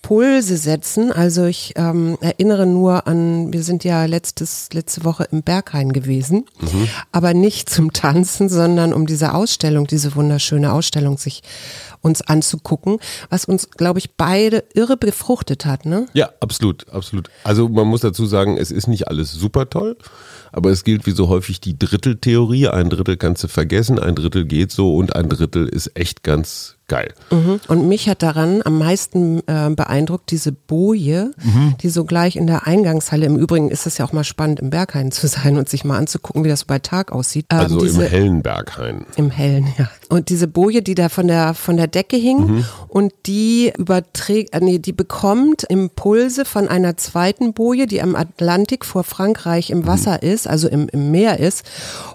[0.57, 1.13] setzen.
[1.13, 6.45] Also ich ähm, erinnere nur an, wir sind ja letztes, letzte Woche im Berghain gewesen,
[7.13, 11.43] aber nicht zum Tanzen, sondern um diese Ausstellung, diese wunderschöne Ausstellung sich
[12.03, 12.99] uns anzugucken,
[13.31, 15.85] was uns, glaube ich, beide irre befruchtet hat.
[15.87, 16.07] Ne?
[16.13, 17.29] Ja, absolut, absolut.
[17.43, 19.97] Also man muss dazu sagen, es ist nicht alles super toll,
[20.53, 22.69] aber es gilt wie so häufig die Dritteltheorie.
[22.69, 26.76] Ein Drittel kannst du vergessen, ein Drittel geht so und ein Drittel ist echt ganz
[26.89, 27.13] geil.
[27.31, 27.61] Mhm.
[27.69, 31.75] Und mich hat daran am meisten äh, beeindruckt diese Boje, Mhm.
[31.83, 34.71] die so gleich in der Eingangshalle, im Übrigen ist es ja auch mal spannend, im
[34.71, 37.47] Berghain zu sein und sich mal anzugucken, wie das bei Tag aussieht.
[37.51, 39.05] Ähm, Also im diese, hellen Berghain.
[39.17, 39.91] Im Hellen, ja.
[40.09, 42.65] Und diese Boje, die da von der, von der Decke hing Mhm.
[42.89, 48.85] und die überträgt, äh, nee, die bekommt Impulse von einer zweiten Boje, die am Atlantik
[48.85, 49.77] vor Frankreich Mhm.
[49.81, 51.65] im Wasser ist, also im, im Meer ist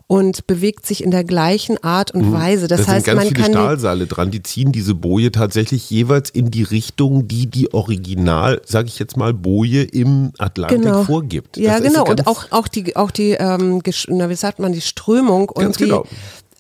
[0.08, 2.68] und bewegt sich in der gleichen Art und Weise.
[2.70, 2.86] Das Mhm.
[2.86, 5.90] da heißt, sind ganz man viele kann die, Stahlseile dran, die ziehen diese Boje tatsächlich
[5.90, 11.04] jeweils in die Richtung, die die Original, sage ich jetzt mal, Boje im Atlantik genau.
[11.04, 11.58] vorgibt.
[11.58, 12.06] Ja, Das genau.
[12.06, 15.78] Und auch, auch die, auch die, ähm, na, wie sagt man, die Strömung und Ganz
[15.78, 16.06] die genau.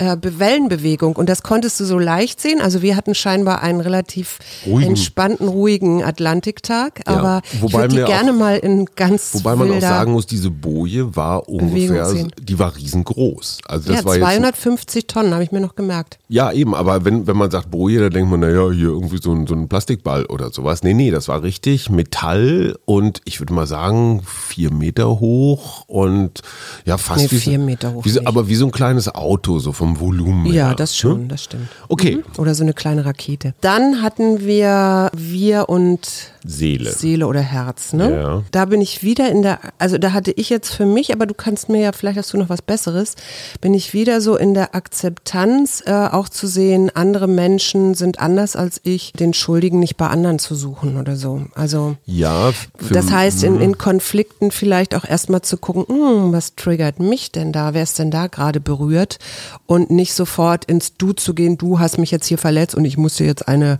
[0.01, 1.15] Äh, Be- Wellenbewegung.
[1.15, 2.59] Und das konntest du so leicht sehen.
[2.61, 4.89] Also wir hatten scheinbar einen relativ Ruhigen.
[4.89, 7.01] entspannten, ruhigen Atlantiktag.
[7.07, 7.13] Ja.
[7.17, 10.25] Aber Wobei ich würde mir auch- gerne mal in ganz Wobei man auch sagen muss,
[10.25, 12.11] diese Boje war ungefähr,
[12.41, 13.59] die war riesengroß.
[13.67, 16.17] Also das ja, war jetzt 250 Tonnen, habe ich mir noch gemerkt.
[16.29, 19.31] Ja, eben, aber wenn, wenn man sagt Boje, dann denkt man, naja, hier irgendwie so
[19.33, 20.83] ein, so ein Plastikball oder sowas.
[20.83, 26.41] Nee, nee, das war richtig Metall und ich würde mal sagen, vier Meter hoch und
[26.85, 28.27] ja, fast Nee, wie, vier Meter hoch Wie so, nicht.
[28.27, 30.53] aber wie so ein kleines Auto, so vom Volumen her.
[30.53, 31.27] Ja, das schon, Ne?
[31.27, 31.67] das stimmt.
[31.89, 32.23] Okay, Mhm.
[32.37, 33.53] Oder so eine kleine Rakete.
[33.61, 36.91] Dann hatten wir wir und Seele.
[36.91, 38.11] Seele oder Herz, ne?
[38.11, 38.43] Ja.
[38.51, 41.33] Da bin ich wieder in der, also da hatte ich jetzt für mich, aber du
[41.33, 43.15] kannst mir ja, vielleicht hast du noch was Besseres,
[43.61, 48.55] bin ich wieder so in der Akzeptanz, äh, auch zu sehen, andere Menschen sind anders
[48.55, 51.45] als ich, den Schuldigen nicht bei anderen zu suchen oder so.
[51.53, 56.55] Also Ja, für, das heißt, in, in Konflikten vielleicht auch erstmal zu gucken, hm, was
[56.55, 57.73] triggert mich denn da?
[57.73, 59.19] Wer ist denn da gerade berührt?
[59.67, 62.97] Und nicht sofort ins Du zu gehen, du hast mich jetzt hier verletzt und ich
[62.97, 63.79] muss dir jetzt eine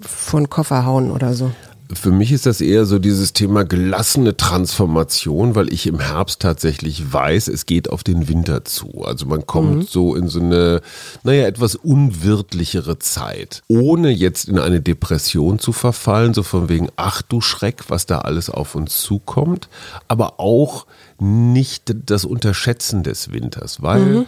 [0.00, 1.50] von Koffer hauen oder so.
[1.94, 7.12] Für mich ist das eher so dieses Thema gelassene Transformation, weil ich im Herbst tatsächlich
[7.12, 9.04] weiß, es geht auf den Winter zu.
[9.04, 10.82] Also man kommt so in so eine,
[11.22, 13.62] naja, etwas unwirtlichere Zeit.
[13.68, 18.18] Ohne jetzt in eine Depression zu verfallen, so von wegen, ach du Schreck, was da
[18.18, 19.68] alles auf uns zukommt,
[20.08, 20.86] aber auch
[21.18, 24.26] nicht das Unterschätzen des Winters, weil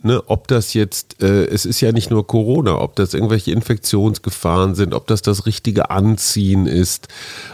[0.00, 4.76] Ne, ob das jetzt, äh, es ist ja nicht nur Corona, ob das irgendwelche Infektionsgefahren
[4.76, 7.08] sind, ob das das richtige Anziehen ist.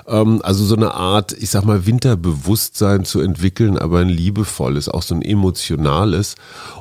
[0.07, 5.01] Ähm, also so eine Art, ich sag mal, Winterbewusstsein zu entwickeln, aber ein liebevolles, auch
[5.03, 6.35] so ein emotionales.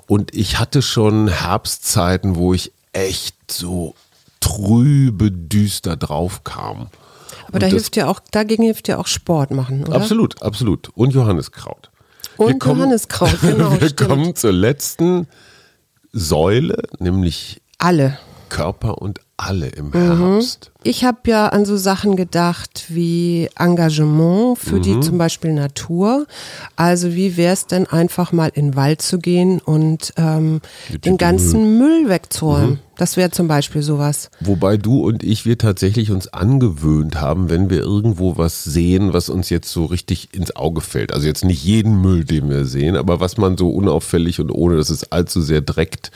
[0.05, 3.95] Und ich hatte schon Herbstzeiten, wo ich echt so
[4.41, 6.87] trübe, düster drauf kam.
[7.47, 9.95] Aber da hilft ja auch, dagegen hilft ja auch Sport machen, oder?
[9.95, 10.89] Absolut, absolut.
[10.95, 11.89] Und Johanniskraut.
[12.35, 14.09] Und Wir kommen- Johanniskraut, genau, Wir stimmt.
[14.09, 15.27] kommen zur letzten
[16.13, 18.17] Säule, nämlich Alle.
[18.49, 19.93] Körper und alle im Mhm.
[20.33, 20.71] Herbst.
[20.83, 24.81] Ich habe ja an so Sachen gedacht wie Engagement für Mhm.
[24.83, 26.27] die zum Beispiel Natur.
[26.75, 30.61] Also wie wäre es denn einfach mal in den Wald zu gehen und ähm,
[31.03, 32.69] den ganzen Müll, wegzuräumen.
[32.73, 32.79] Mhm.
[32.97, 34.29] Das wäre zum Beispiel sowas.
[34.39, 39.29] Wobei du und ich, wir tatsächlich uns angewöhnt haben, wenn wir irgendwo was sehen, was
[39.29, 41.13] uns jetzt so richtig ins Auge fällt.
[41.13, 44.77] Also jetzt nicht jeden Müll, den wir sehen, aber was man so unauffällig und ohne,
[44.77, 46.11] dass es allzu sehr dreckt,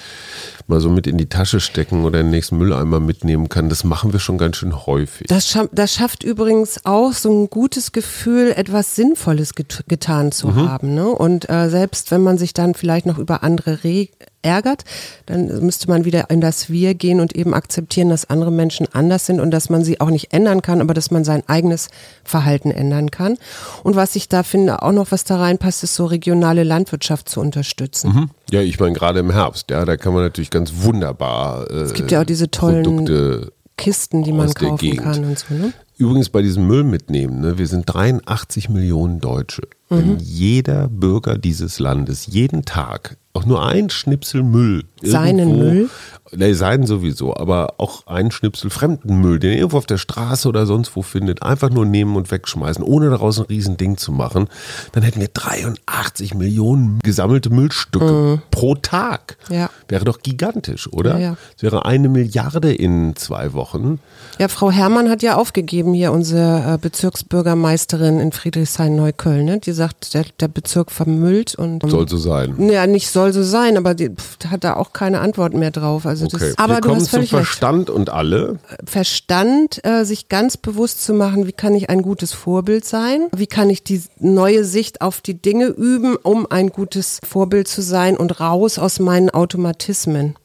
[0.68, 3.70] mal so mit in die Tasche stecken oder in den nächsten Mülleimer mitnehmen kann.
[3.70, 5.28] Das machen wir schon ganz schön häufig.
[5.28, 10.48] Das, scha das schafft übrigens auch so ein gutes Gefühl, etwas Sinnvolles get getan zu
[10.50, 10.70] Mhm.
[10.70, 10.94] haben.
[10.94, 11.08] Ne?
[11.08, 14.08] Und äh, selbst wenn man sich dann vielleicht noch über andere re
[14.48, 14.86] ärgert,
[15.26, 19.26] dann müsste man wieder in das Wir gehen und eben akzeptieren, dass andere Menschen anders
[19.26, 21.90] sind und dass man sie auch nicht ändern kann, aber dass man sein eigenes
[22.24, 23.38] Verhalten ändern kann.
[23.84, 27.42] Und was ich da finde, auch noch was da reinpasst, ist so regionale Landwirtschaft zu
[27.42, 28.14] unterstützen.
[28.14, 28.30] Hm?
[28.50, 31.94] Ja, ich meine gerade im Herbst, ja, da kann man natürlich ganz wunderbar äh, Es
[31.94, 35.04] gibt ja auch diese tollen Produkte Kisten, die man kaufen Gegend.
[35.04, 35.54] kann und so.
[35.54, 35.72] Ne?
[35.98, 39.64] Übrigens bei diesem Müll mitnehmen, ne, wir sind 83 Millionen Deutsche.
[39.90, 39.98] Mhm.
[39.98, 45.89] Wenn jeder Bürger dieses Landes jeden Tag auch nur ein Schnipsel Müll Seinen irgendwo, Müll?
[46.36, 50.50] Ne, seinen sowieso, aber auch ein Schnipsel fremden Müll, den er irgendwo auf der Straße
[50.50, 54.47] oder sonst wo findet, einfach nur nehmen und wegschmeißen, ohne daraus ein Riesending zu machen,
[54.91, 59.38] dann hätten wir 83 Millionen gesammelte Müllstücke pro Tag.
[59.50, 59.69] Ja.
[59.88, 61.13] Wäre doch gigantisch, oder?
[61.13, 61.38] Ja, ja.
[61.56, 64.00] Es wäre eine Milliarde in zwei Wochen.
[64.39, 69.45] Ja, Frau Herrmann hat ja aufgegeben, hier unsere äh, Bezirksbürgermeisterin in Friedrichshain-Neukölln.
[69.45, 69.60] Ne?
[69.60, 71.89] Die sagt, der, der Bezirk vermüllt und.
[71.89, 72.69] Soll so sein.
[72.69, 76.06] ja, nicht soll so sein, aber die pff, hat da auch keine Antwort mehr drauf.
[76.06, 76.38] Also Okay.
[76.50, 77.46] das, aber wir du kommen hast zum völlig recht.
[77.46, 78.60] Verstand und alle.
[78.86, 83.28] Verstand, äh, sich ganz bewusst zu machen, wie kann ich ein gutes Vorbild sein?
[83.36, 87.82] Wie kann ich die neue Sicht auf die Dinge üben, um ein gutes Vorbild zu
[87.82, 90.36] sein und raus aus meinen Automatismen?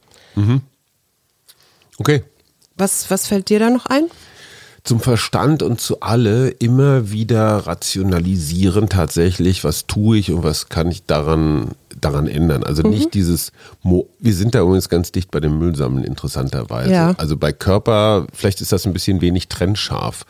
[1.99, 2.23] Okay.
[2.75, 4.05] Was, was fällt dir da noch ein?
[4.83, 10.91] Zum Verstand und zu alle immer wieder rationalisieren tatsächlich, was tue ich und was kann
[10.91, 11.69] ich daran,
[12.03, 12.63] daran ändern.
[12.63, 16.91] Also nicht dieses, Mo wir sind da übrigens ganz dicht bei dem Müllsammeln interessanterweise.
[16.91, 17.13] Ja.
[17.17, 20.25] Also bei Körper, vielleicht ist das ein bisschen wenig trennscharf.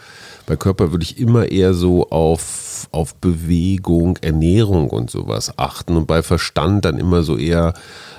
[0.45, 5.95] Bei Körper würde ich immer eher so auf auf, auf Bewegung, Ernährung und sowas achten
[5.95, 7.73] und bei Verstand dann immer so eher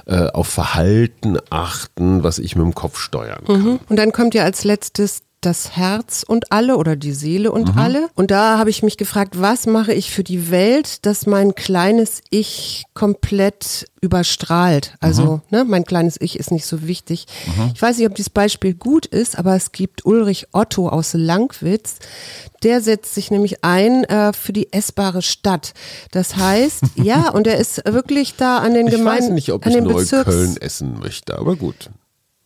[0.07, 3.62] äh, auf Verhalten achten, was ich mit dem Kopf steuern kann.
[3.62, 3.81] Mhm.
[3.88, 7.78] Und dann kommt ja als letztes das Herz und alle oder die Seele und mhm.
[7.80, 8.09] alle.
[8.14, 12.22] Und da habe ich mich gefragt, was mache ich für die Welt, dass mein kleines
[12.30, 14.94] Ich komplett überstrahlt.
[15.00, 15.59] Also, mhm.
[15.59, 17.26] ne, mein kleines Ich ist nicht so wichtig.
[17.46, 17.72] Mhm.
[17.74, 21.96] Ich weiß nicht, ob dieses Beispiel gut ist, aber es gibt Ulrich Otto aus Langwitz.
[22.62, 25.74] Der setzt sich nämlich ein äh, für die essbare Stadt.
[26.11, 29.37] Das heißt, ja, und er ist wirklich da an den Gemeinden.
[29.37, 31.90] Ich weiß nicht, ob ich Neukölln essen möchte, aber gut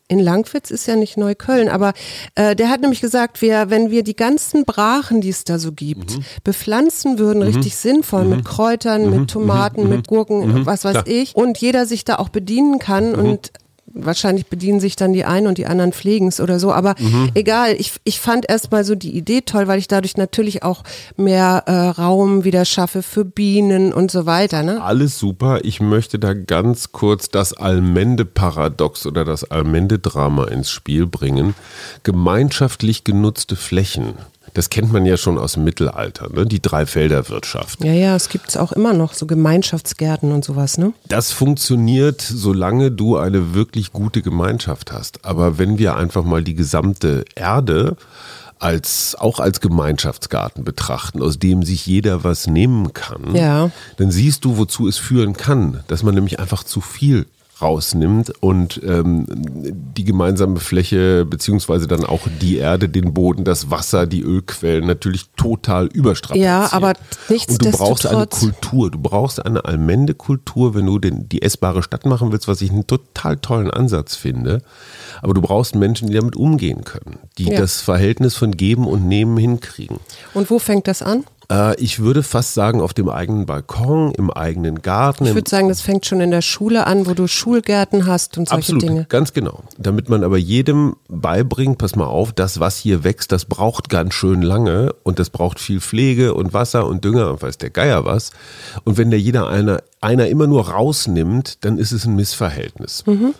[0.09, 1.93] in Langwitz ist ja nicht Neukölln, aber
[2.35, 5.73] äh, der hat nämlich gesagt, wir, wenn wir die ganzen Brachen, die es da so
[5.73, 6.25] gibt, mhm.
[6.45, 7.49] bepflanzen würden, mhm.
[7.55, 8.31] richtig sinnvoll, mhm.
[8.31, 9.27] mit Kräutern, mit mhm.
[9.29, 9.91] Tomaten, mhm.
[9.91, 10.67] mit Gurken, mhm.
[10.67, 11.07] was weiß Klar.
[11.07, 13.53] ich, und jeder sich da auch bedienen kann und
[13.95, 16.73] wahrscheinlich bedienen sich dann die einen und die anderen pflegen es oder so.
[16.73, 17.31] Aber mhm.
[17.35, 20.83] egal, ich, ich fand erstmal so die Idee toll, weil ich dadurch natürlich auch
[21.17, 24.63] mehr äh, Raum wieder schaffe für Bienen und so weiter.
[24.63, 24.83] Ne?
[24.83, 25.61] Alles super.
[25.63, 31.55] Ich möchte da ganz kurz das Allmende-Paradox oder das Allmende-Drama ins Spiel bringen.
[32.03, 34.15] Gemeinschaftlich genutzte Flächen
[34.55, 36.47] das kennt man ja schon aus dem Mittelalter, ne?
[36.47, 37.85] die Dreifelderwirtschaft.
[37.85, 40.79] Ja, ja, es gibt es auch immer noch, so Gemeinschaftsgärten und sowas.
[40.79, 40.93] Ne?
[41.09, 45.25] Das funktioniert, solange du eine wirklich gute Gemeinschaft hast.
[45.25, 47.97] Aber wenn wir einfach mal die gesamte Erde
[48.59, 53.71] als auch als Gemeinschaftsgarten betrachten, aus dem sich jeder was nehmen kann, ja.
[53.97, 57.27] dann siehst du, wozu es führen kann, dass man nämlich einfach zu viel
[57.61, 64.07] rausnimmt und ähm, die gemeinsame Fläche beziehungsweise dann auch die Erde, den Boden, das Wasser,
[64.07, 66.45] die Ölquellen natürlich total überstrapaziert.
[66.45, 66.95] Ja, aber
[67.29, 71.83] nichts Und du brauchst eine Kultur, du brauchst eine Allmende-Kultur, wenn du den, die essbare
[71.83, 74.63] Stadt machen willst, was ich einen total tollen Ansatz finde.
[75.23, 77.61] Aber du brauchst Menschen, die damit umgehen können, die ja.
[77.61, 79.99] das Verhältnis von Geben und Nehmen hinkriegen.
[80.35, 81.25] Und wo fängt das an?
[81.51, 85.27] Äh, ich würde fast sagen, auf dem eigenen Balkon, im eigenen Garten.
[85.27, 88.49] Ich würde sagen, das fängt schon in der Schule an, wo du Schulgärten hast und
[88.49, 89.07] solche Absolut, Dinge.
[89.09, 89.63] Ganz genau.
[89.79, 94.15] Damit man aber jedem beibringt, pass mal auf, das, was hier wächst, das braucht ganz
[94.15, 98.05] schön lange und das braucht viel Pflege und Wasser und Dünger und weiß der Geier
[98.05, 98.33] was.
[98.85, 103.05] Und wenn der jeder einer, einer immer nur rausnimmt, dann ist es ein Missverhältnis.
[103.07, 103.35] Mhm.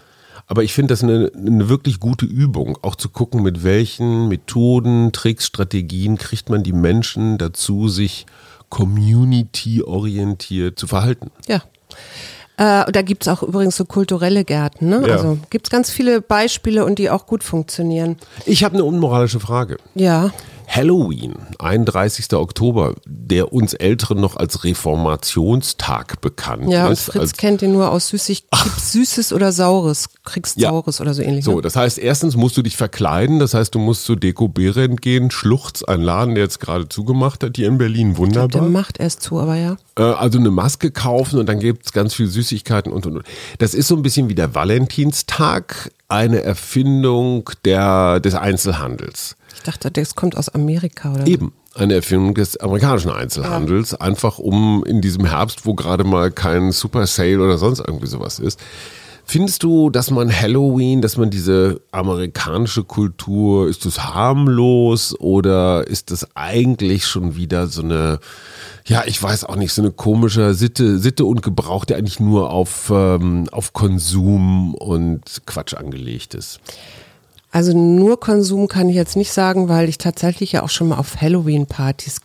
[0.49, 5.13] Aber ich finde das eine, eine wirklich gute Übung, auch zu gucken, mit welchen Methoden,
[5.13, 8.25] Tricks, Strategien kriegt man die Menschen dazu, sich
[8.71, 11.31] community-orientiert zu verhalten.
[11.47, 11.63] Ja.
[12.57, 14.89] Äh, da gibt es auch übrigens so kulturelle Gärten.
[14.89, 15.07] Ne?
[15.07, 15.17] Ja.
[15.17, 18.17] Also gibt es ganz viele Beispiele und die auch gut funktionieren.
[18.47, 19.77] Ich habe eine unmoralische Frage.
[19.95, 20.31] Ja.
[20.69, 22.35] Halloween, 31.
[22.35, 27.07] Oktober, der uns Älteren noch als Reformationstag bekannt ja, ist.
[27.07, 28.45] Ja, Fritz kennt den nur aus Süßig,
[28.79, 30.69] Süßes oder Saures, kriegst ja.
[30.69, 31.47] Saures oder so ähnlich.
[31.47, 31.63] So, ne?
[31.63, 35.31] das heißt, erstens musst du dich verkleiden, das heißt, du musst zu Deko Behrendt gehen,
[35.31, 38.45] Schluchz, ein Laden, der jetzt gerade zugemacht hat, hier in Berlin, wunderbar.
[38.45, 39.79] Ich glaub, der macht erst zu, aber ja.
[39.99, 43.27] Äh, also eine Maske kaufen und dann gibt es ganz viel Süßigkeiten und und und.
[43.57, 49.38] Das ist so ein bisschen wie der Valentinstag, eine Erfindung der, des Einzelhandels.
[49.59, 51.27] Ich dachte, das kommt aus Amerika, oder?
[51.27, 51.53] Eben.
[51.75, 54.01] Eine Erfindung des amerikanischen Einzelhandels, ja.
[54.01, 58.39] einfach um in diesem Herbst, wo gerade mal kein Super Sale oder sonst irgendwie sowas
[58.41, 58.59] ist.
[59.31, 66.11] Findest du, dass man Halloween, dass man diese amerikanische Kultur, ist das harmlos oder ist
[66.11, 68.21] das eigentlich schon wieder so eine,
[68.87, 72.51] ja, ich weiß auch nicht, so eine komische Sitte, Sitte und Gebrauch, der eigentlich nur
[72.51, 76.59] auf, ähm, auf Konsum und Quatsch angelegt ist?
[77.51, 80.99] Also nur Konsum kann ich jetzt nicht sagen, weil ich tatsächlich ja auch schon mal
[80.99, 82.21] auf Halloween-Partys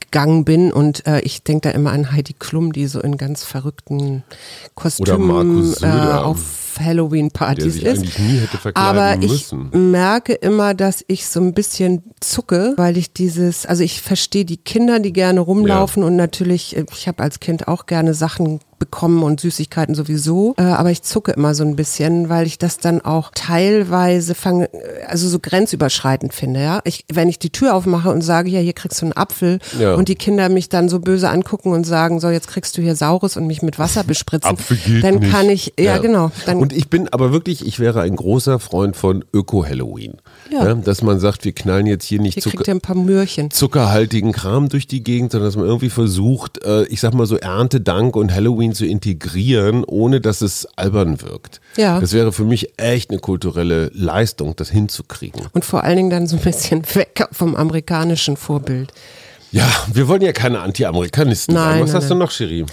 [0.00, 3.44] gegangen bin und äh, ich denke da immer an Heidi Klum, die so in ganz
[3.44, 4.22] verrückten
[4.74, 8.04] Kostümen äh, auf Halloween-Partys ist.
[8.74, 9.90] Aber ich müssen.
[9.90, 14.56] merke immer, dass ich so ein bisschen zucke, weil ich dieses, also ich verstehe die
[14.56, 16.08] Kinder, die gerne rumlaufen ja.
[16.08, 20.54] und natürlich, äh, ich habe als Kind auch gerne Sachen bekommen und Süßigkeiten sowieso.
[20.58, 24.68] Äh, aber ich zucke immer so ein bisschen, weil ich das dann auch teilweise fange,
[25.06, 26.60] also so grenzüberschreitend finde.
[26.60, 29.58] Ja, ich, wenn ich die Tür aufmache und sage, ja, hier kriegst du einen Apfel
[29.78, 29.94] ja.
[29.94, 32.94] und die Kinder mich dann so böse angucken und sagen, so jetzt kriegst du hier
[32.94, 35.32] Saures und mich mit Wasser bespritzen, Apfel geht dann nicht.
[35.32, 35.98] kann ich, ja, ja.
[35.98, 36.30] genau.
[36.44, 40.14] Dann und ich bin aber wirklich, ich wäre ein großer Freund von Öko-Halloween.
[40.50, 40.64] Ja.
[40.64, 40.74] ja.
[40.74, 43.50] dass man sagt, wir knallen jetzt hier nicht hier Zucker, ein paar Möhrchen.
[43.50, 47.36] zuckerhaltigen Kram durch die Gegend, sondern dass man irgendwie versucht, äh, ich sag mal so
[47.36, 51.60] Erntedank und Halloween zu integrieren, ohne dass es albern wirkt.
[51.76, 52.00] Ja.
[52.00, 55.42] Das wäre für mich echt eine kulturelle Leistung, das hinzukriegen.
[55.52, 58.90] Und vor allen Dingen dann so ein bisschen weg vom amerikanischen Vorbild.
[59.54, 61.64] Ja, wir wollen ja keine Anti-Amerikanisten sein.
[61.64, 62.18] Nein, Was nein, hast du nein.
[62.18, 62.66] noch, Cherie?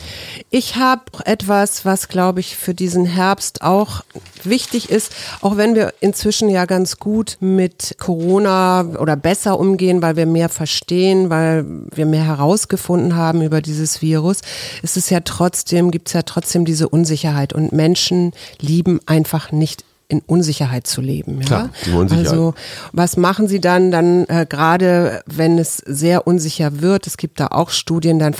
[0.50, 4.02] Ich habe etwas, was glaube ich für diesen Herbst auch
[4.44, 10.15] wichtig ist, auch wenn wir inzwischen ja ganz gut mit Corona oder besser umgehen, weil
[10.15, 14.41] wir mehr verstehen, weil wir mehr herausgefunden haben über dieses Virus,
[14.82, 19.84] ist es ja trotzdem, gibt es ja trotzdem diese Unsicherheit und Menschen lieben einfach nicht
[20.12, 21.39] in Unsicherheit zu leben.
[21.39, 21.45] Ja?
[21.47, 22.28] Klar, Unsicherheit.
[22.28, 22.54] Also
[22.91, 27.47] was machen sie dann, dann äh, gerade wenn es sehr unsicher wird, es gibt da
[27.47, 28.36] auch Studien, dann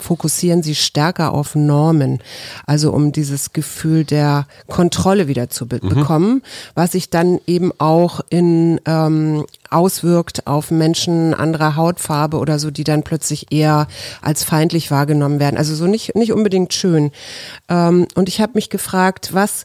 [0.00, 2.20] fokussieren sie stärker auf Normen,
[2.66, 6.42] also um dieses Gefühl der Kontrolle wieder zu be bekommen,
[6.74, 12.84] was sich dann eben auch in ähm, auswirkt auf Menschen anderer Hautfarbe oder so, die
[12.84, 13.88] dann plötzlich eher
[14.20, 15.56] als feindlich wahrgenommen werden.
[15.56, 17.10] Also so nicht, nicht unbedingt schön.
[17.68, 19.64] Ähm, und ich habe mich gefragt, was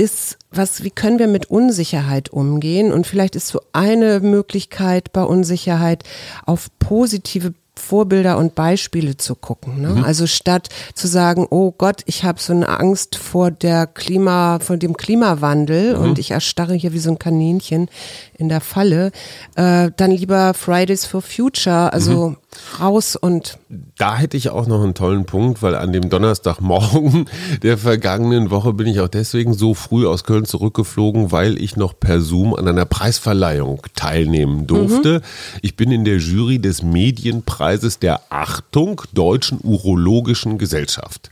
[0.00, 2.90] ist, was, wie können wir mit Unsicherheit umgehen?
[2.90, 6.04] Und vielleicht ist so eine Möglichkeit bei Unsicherheit
[6.46, 9.82] auf positive Vorbilder und Beispiele zu gucken.
[9.82, 10.02] Ne?
[10.04, 14.76] Also statt zu sagen, oh Gott, ich habe so eine Angst vor der Klima, vor
[14.76, 17.88] dem Klimawandel und ich erstarre hier wie so ein Kaninchen
[18.36, 19.12] in der Falle,
[19.56, 22.36] äh, dann lieber Fridays for Future, also
[22.80, 23.58] raus und
[23.96, 27.28] Da hätte ich auch noch einen tollen Punkt, weil an dem Donnerstagmorgen
[27.62, 31.98] der vergangenen Woche bin ich auch deswegen so früh aus Köln zurückgeflogen, weil ich noch
[31.98, 35.22] per Zoom an einer Preisverleihung teilnehmen durfte.
[35.62, 41.30] Ich bin in der Jury des Medienpreises der Achtung Deutschen Urologischen Gesellschaft.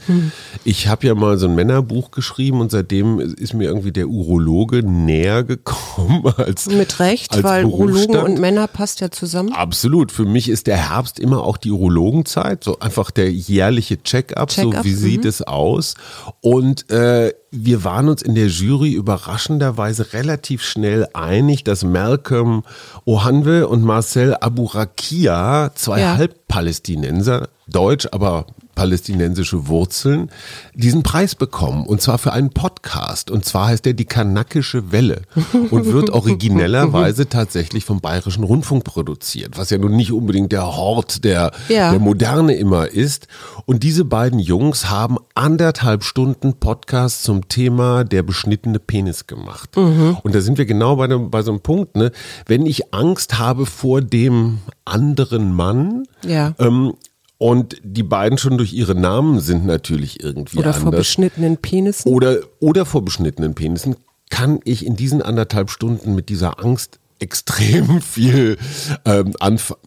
[0.64, 4.82] Ich habe ja mal so ein Männerbuch geschrieben und seitdem ist mir irgendwie der Urologe
[4.82, 9.52] näher gekommen als mit Recht, als weil Urologen und Männer passt ja zusammen.
[9.52, 10.12] Absolut.
[10.12, 14.62] Für mich ist der Herbst immer auch die Urologenzeit, so einfach der jährliche Check-up, so
[14.70, 15.94] Check-up, wie sieht es aus.
[16.40, 22.64] Und äh, wir waren uns in der Jury überraschenderweise relativ schnell einig, dass Malcolm
[23.04, 26.16] Ohanwe und Marcel Aburakia, zwei Ja.
[26.16, 28.46] Halbpalästinenser, deutsch, aber
[28.78, 30.30] palästinensische Wurzeln,
[30.74, 31.84] diesen Preis bekommen.
[31.84, 33.28] Und zwar für einen Podcast.
[33.28, 35.22] Und zwar heißt der Die Kanakische Welle
[35.70, 41.24] und wird originellerweise tatsächlich vom Bayerischen Rundfunk produziert, was ja nun nicht unbedingt der Hort
[41.24, 41.90] der, Ja.
[41.90, 43.26] der Moderne immer ist.
[43.66, 49.76] Und diese beiden Jungs haben anderthalb Stunden Podcast zum Thema der beschnittene Penis gemacht.
[49.76, 52.12] Und da sind wir genau bei, dem, bei so einem Punkt, ne?
[52.46, 56.54] Wenn ich Angst habe vor dem anderen Mann, Ja.
[56.60, 56.92] ähm,
[57.38, 60.82] und die beiden schon durch ihre Namen sind natürlich irgendwie Oder anders.
[60.82, 62.12] vor beschnittenen Penissen.
[62.12, 63.96] Oder, oder vor beschnittenen Penissen,
[64.28, 68.58] kann ich in diesen anderthalb Stunden mit dieser Angst extrem viel
[69.04, 69.80] ähm, anfangen.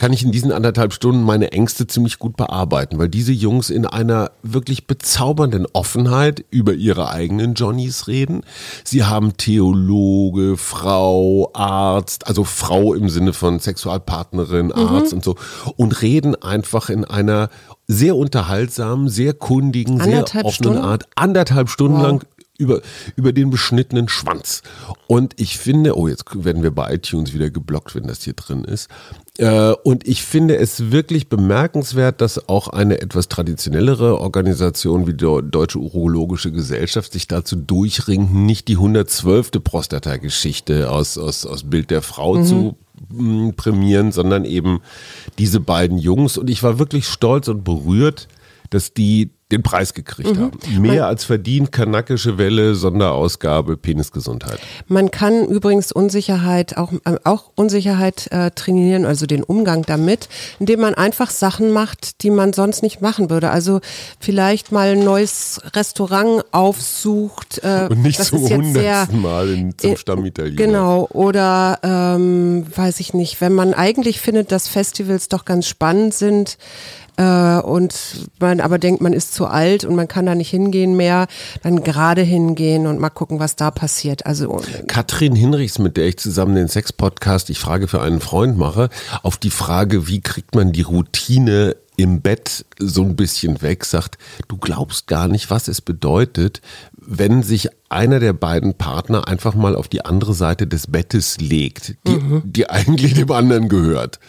[0.00, 3.84] Kann ich in diesen anderthalb Stunden meine Ängste ziemlich gut bearbeiten, weil diese Jungs in
[3.84, 8.40] einer wirklich bezaubernden Offenheit über ihre eigenen Johnnies reden.
[8.82, 15.36] Sie haben Theologe, Frau, Arzt, also Frau im Sinne von Sexualpartnerin, Arzt und so
[15.76, 17.50] und reden einfach in einer
[17.86, 20.78] sehr unterhaltsamen, sehr kundigen, sehr offenen Stunden?
[20.78, 22.02] Art, anderthalb Stunden Wow.
[22.02, 22.24] lang
[22.60, 22.82] über,
[23.16, 24.62] über den beschnittenen Schwanz.
[25.06, 28.64] Und ich finde, oh, jetzt werden wir bei iTunes wieder geblockt, wenn das hier drin
[28.64, 28.88] ist.
[29.38, 35.50] Äh, und ich finde es wirklich bemerkenswert, dass auch eine etwas traditionellere Organisation wie die
[35.50, 39.52] Deutsche Urologische Gesellschaft sich dazu durchringt, nicht die 112.
[39.64, 42.76] Prostata-Geschichte aus, aus, aus Bild der Frau zu
[43.08, 44.80] mm, prämieren, sondern eben
[45.38, 46.36] diese beiden Jungs.
[46.36, 48.28] Und ich war wirklich stolz und berührt,
[48.70, 50.52] dass die den Preis gekriegt haben.
[50.80, 54.60] Mehr als verdient, kanakische Welle, Sonderausgabe, Penisgesundheit.
[54.86, 60.28] Man kann übrigens Unsicherheit auch, äh, auch Unsicherheit äh, trainieren, also den Umgang damit,
[60.60, 63.50] indem man einfach Sachen macht, die man sonst nicht machen würde.
[63.50, 63.80] Also
[64.20, 67.60] vielleicht mal ein neues Restaurant aufsucht.
[67.64, 70.56] Äh, Und nicht das zum hundertsten Mal in, zum Stammitaliener.
[70.56, 76.14] Genau, oder ähm, weiß ich nicht, wenn man eigentlich findet, dass Festivals doch ganz spannend
[76.14, 76.56] sind
[77.20, 80.96] äh, und man aber denkt, man ist zu alt und man kann da nicht hingehen
[80.96, 81.26] mehr,
[81.62, 84.24] dann gerade hingehen und mal gucken, was da passiert.
[84.24, 88.88] Also Katrin Hinrichs, mit der ich zusammen den Sex-Podcast Ich frage für einen Freund mache,
[89.22, 94.18] auf die Frage, wie kriegt man die Routine im Bett so ein bisschen weg, sagt,
[94.48, 96.60] du glaubst gar nicht, was es bedeutet,
[96.92, 101.96] wenn sich einer der beiden Partner einfach mal auf die andere Seite des Bettes legt,
[102.06, 104.20] die, die eigentlich dem anderen gehört.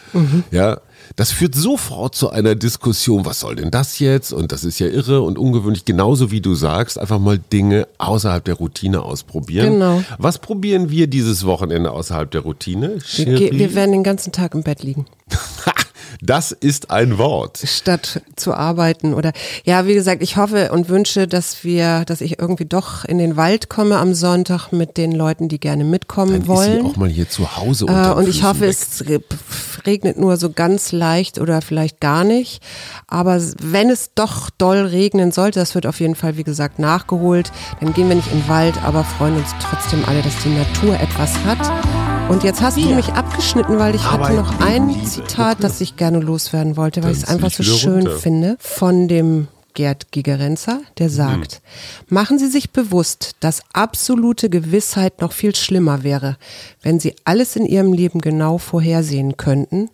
[0.50, 0.80] Ja,
[1.16, 4.32] das führt sofort zu einer Diskussion, was soll denn das jetzt?
[4.32, 8.44] Und das ist ja irre und ungewöhnlich, genauso wie du sagst, einfach mal Dinge außerhalb
[8.44, 9.74] der Routine ausprobieren.
[9.74, 10.02] Genau.
[10.18, 12.98] Was probieren wir dieses Wochenende außerhalb der Routine?
[13.16, 15.06] wir, wir werden den ganzen Tag im Bett liegen.
[16.24, 17.58] Das ist ein Wort.
[17.64, 19.32] statt zu arbeiten oder
[19.64, 23.36] ja, wie gesagt, ich hoffe und wünsche, dass wir, dass ich irgendwie doch in den
[23.36, 26.80] Wald komme am Sonntag mit den Leuten, die gerne mitkommen Dann ist wollen.
[26.84, 28.70] sie auch mal hier zu Hause Äh, und ich hoffe, weg.
[28.70, 32.62] es es regnet nur so ganz leicht oder vielleicht gar nicht.
[33.08, 37.50] Aber wenn es doch doll regnen sollte, das wird auf jeden Fall, wie gesagt, nachgeholt.
[37.80, 40.94] Dann gehen wir nicht in den Wald, aber freuen uns trotzdem alle, dass die Natur
[41.00, 41.91] etwas hat.
[42.32, 46.18] Und jetzt hast du mich abgeschnitten, weil ich hatte noch ein Zitat, das ich gerne
[46.18, 48.18] loswerden wollte, weil ich es einfach so schön runter.
[48.18, 51.12] finde, von dem Gerd Gigerenzer, der mhm.
[51.12, 51.60] sagt,
[52.08, 52.14] mhm.
[52.14, 56.38] machen Sie sich bewusst, dass absolute Gewissheit noch viel schlimmer wäre,
[56.80, 59.90] wenn Sie alles in Ihrem Leben genau vorhersehen könnten,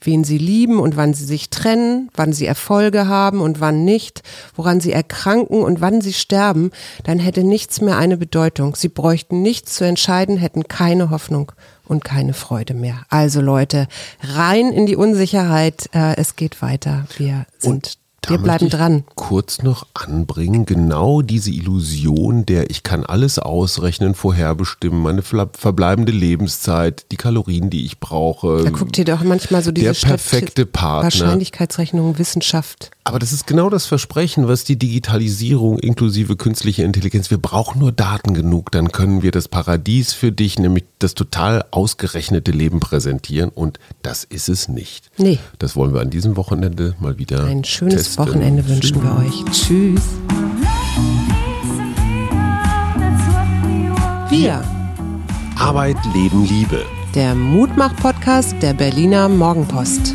[0.00, 4.22] wen Sie lieben und wann Sie sich trennen, wann Sie Erfolge haben und wann nicht,
[4.54, 6.70] woran Sie erkranken und wann Sie sterben,
[7.04, 8.74] dann hätte nichts mehr eine Bedeutung.
[8.74, 11.52] Sie bräuchten nichts zu entscheiden, hätten keine Hoffnung
[11.86, 13.04] und keine Freude mehr.
[13.08, 13.88] Also Leute,
[14.22, 17.06] rein in die Unsicherheit, äh, es geht weiter.
[17.16, 19.04] Wir sind und da Wir bleiben dran.
[19.14, 27.06] Kurz noch anbringen, genau diese Illusion der ich kann alles ausrechnen, vorherbestimmen, meine verbleibende Lebenszeit,
[27.12, 28.62] die Kalorien, die ich brauche.
[28.64, 31.04] Da guckt ihr doch manchmal so diese der perfekte Partner.
[31.04, 32.90] Wahrscheinlichkeitsrechnung, Wissenschaft.
[33.04, 37.92] Aber das ist genau das Versprechen, was die Digitalisierung inklusive künstliche Intelligenz, wir brauchen nur
[37.92, 43.50] Daten genug, dann können wir das Paradies für dich, nämlich das total ausgerechnete Leben präsentieren
[43.50, 45.10] und das ist es nicht.
[45.16, 45.38] Nee.
[45.58, 48.07] Das wollen wir an diesem Wochenende mal wieder Ein schönes testen.
[48.16, 49.44] Wochenende wünschen wir euch.
[49.52, 50.02] Tschüss.
[54.30, 54.62] Wir.
[55.58, 56.84] Arbeit, Leben, Liebe.
[57.14, 60.14] Der Mutmach-Podcast der Berliner Morgenpost.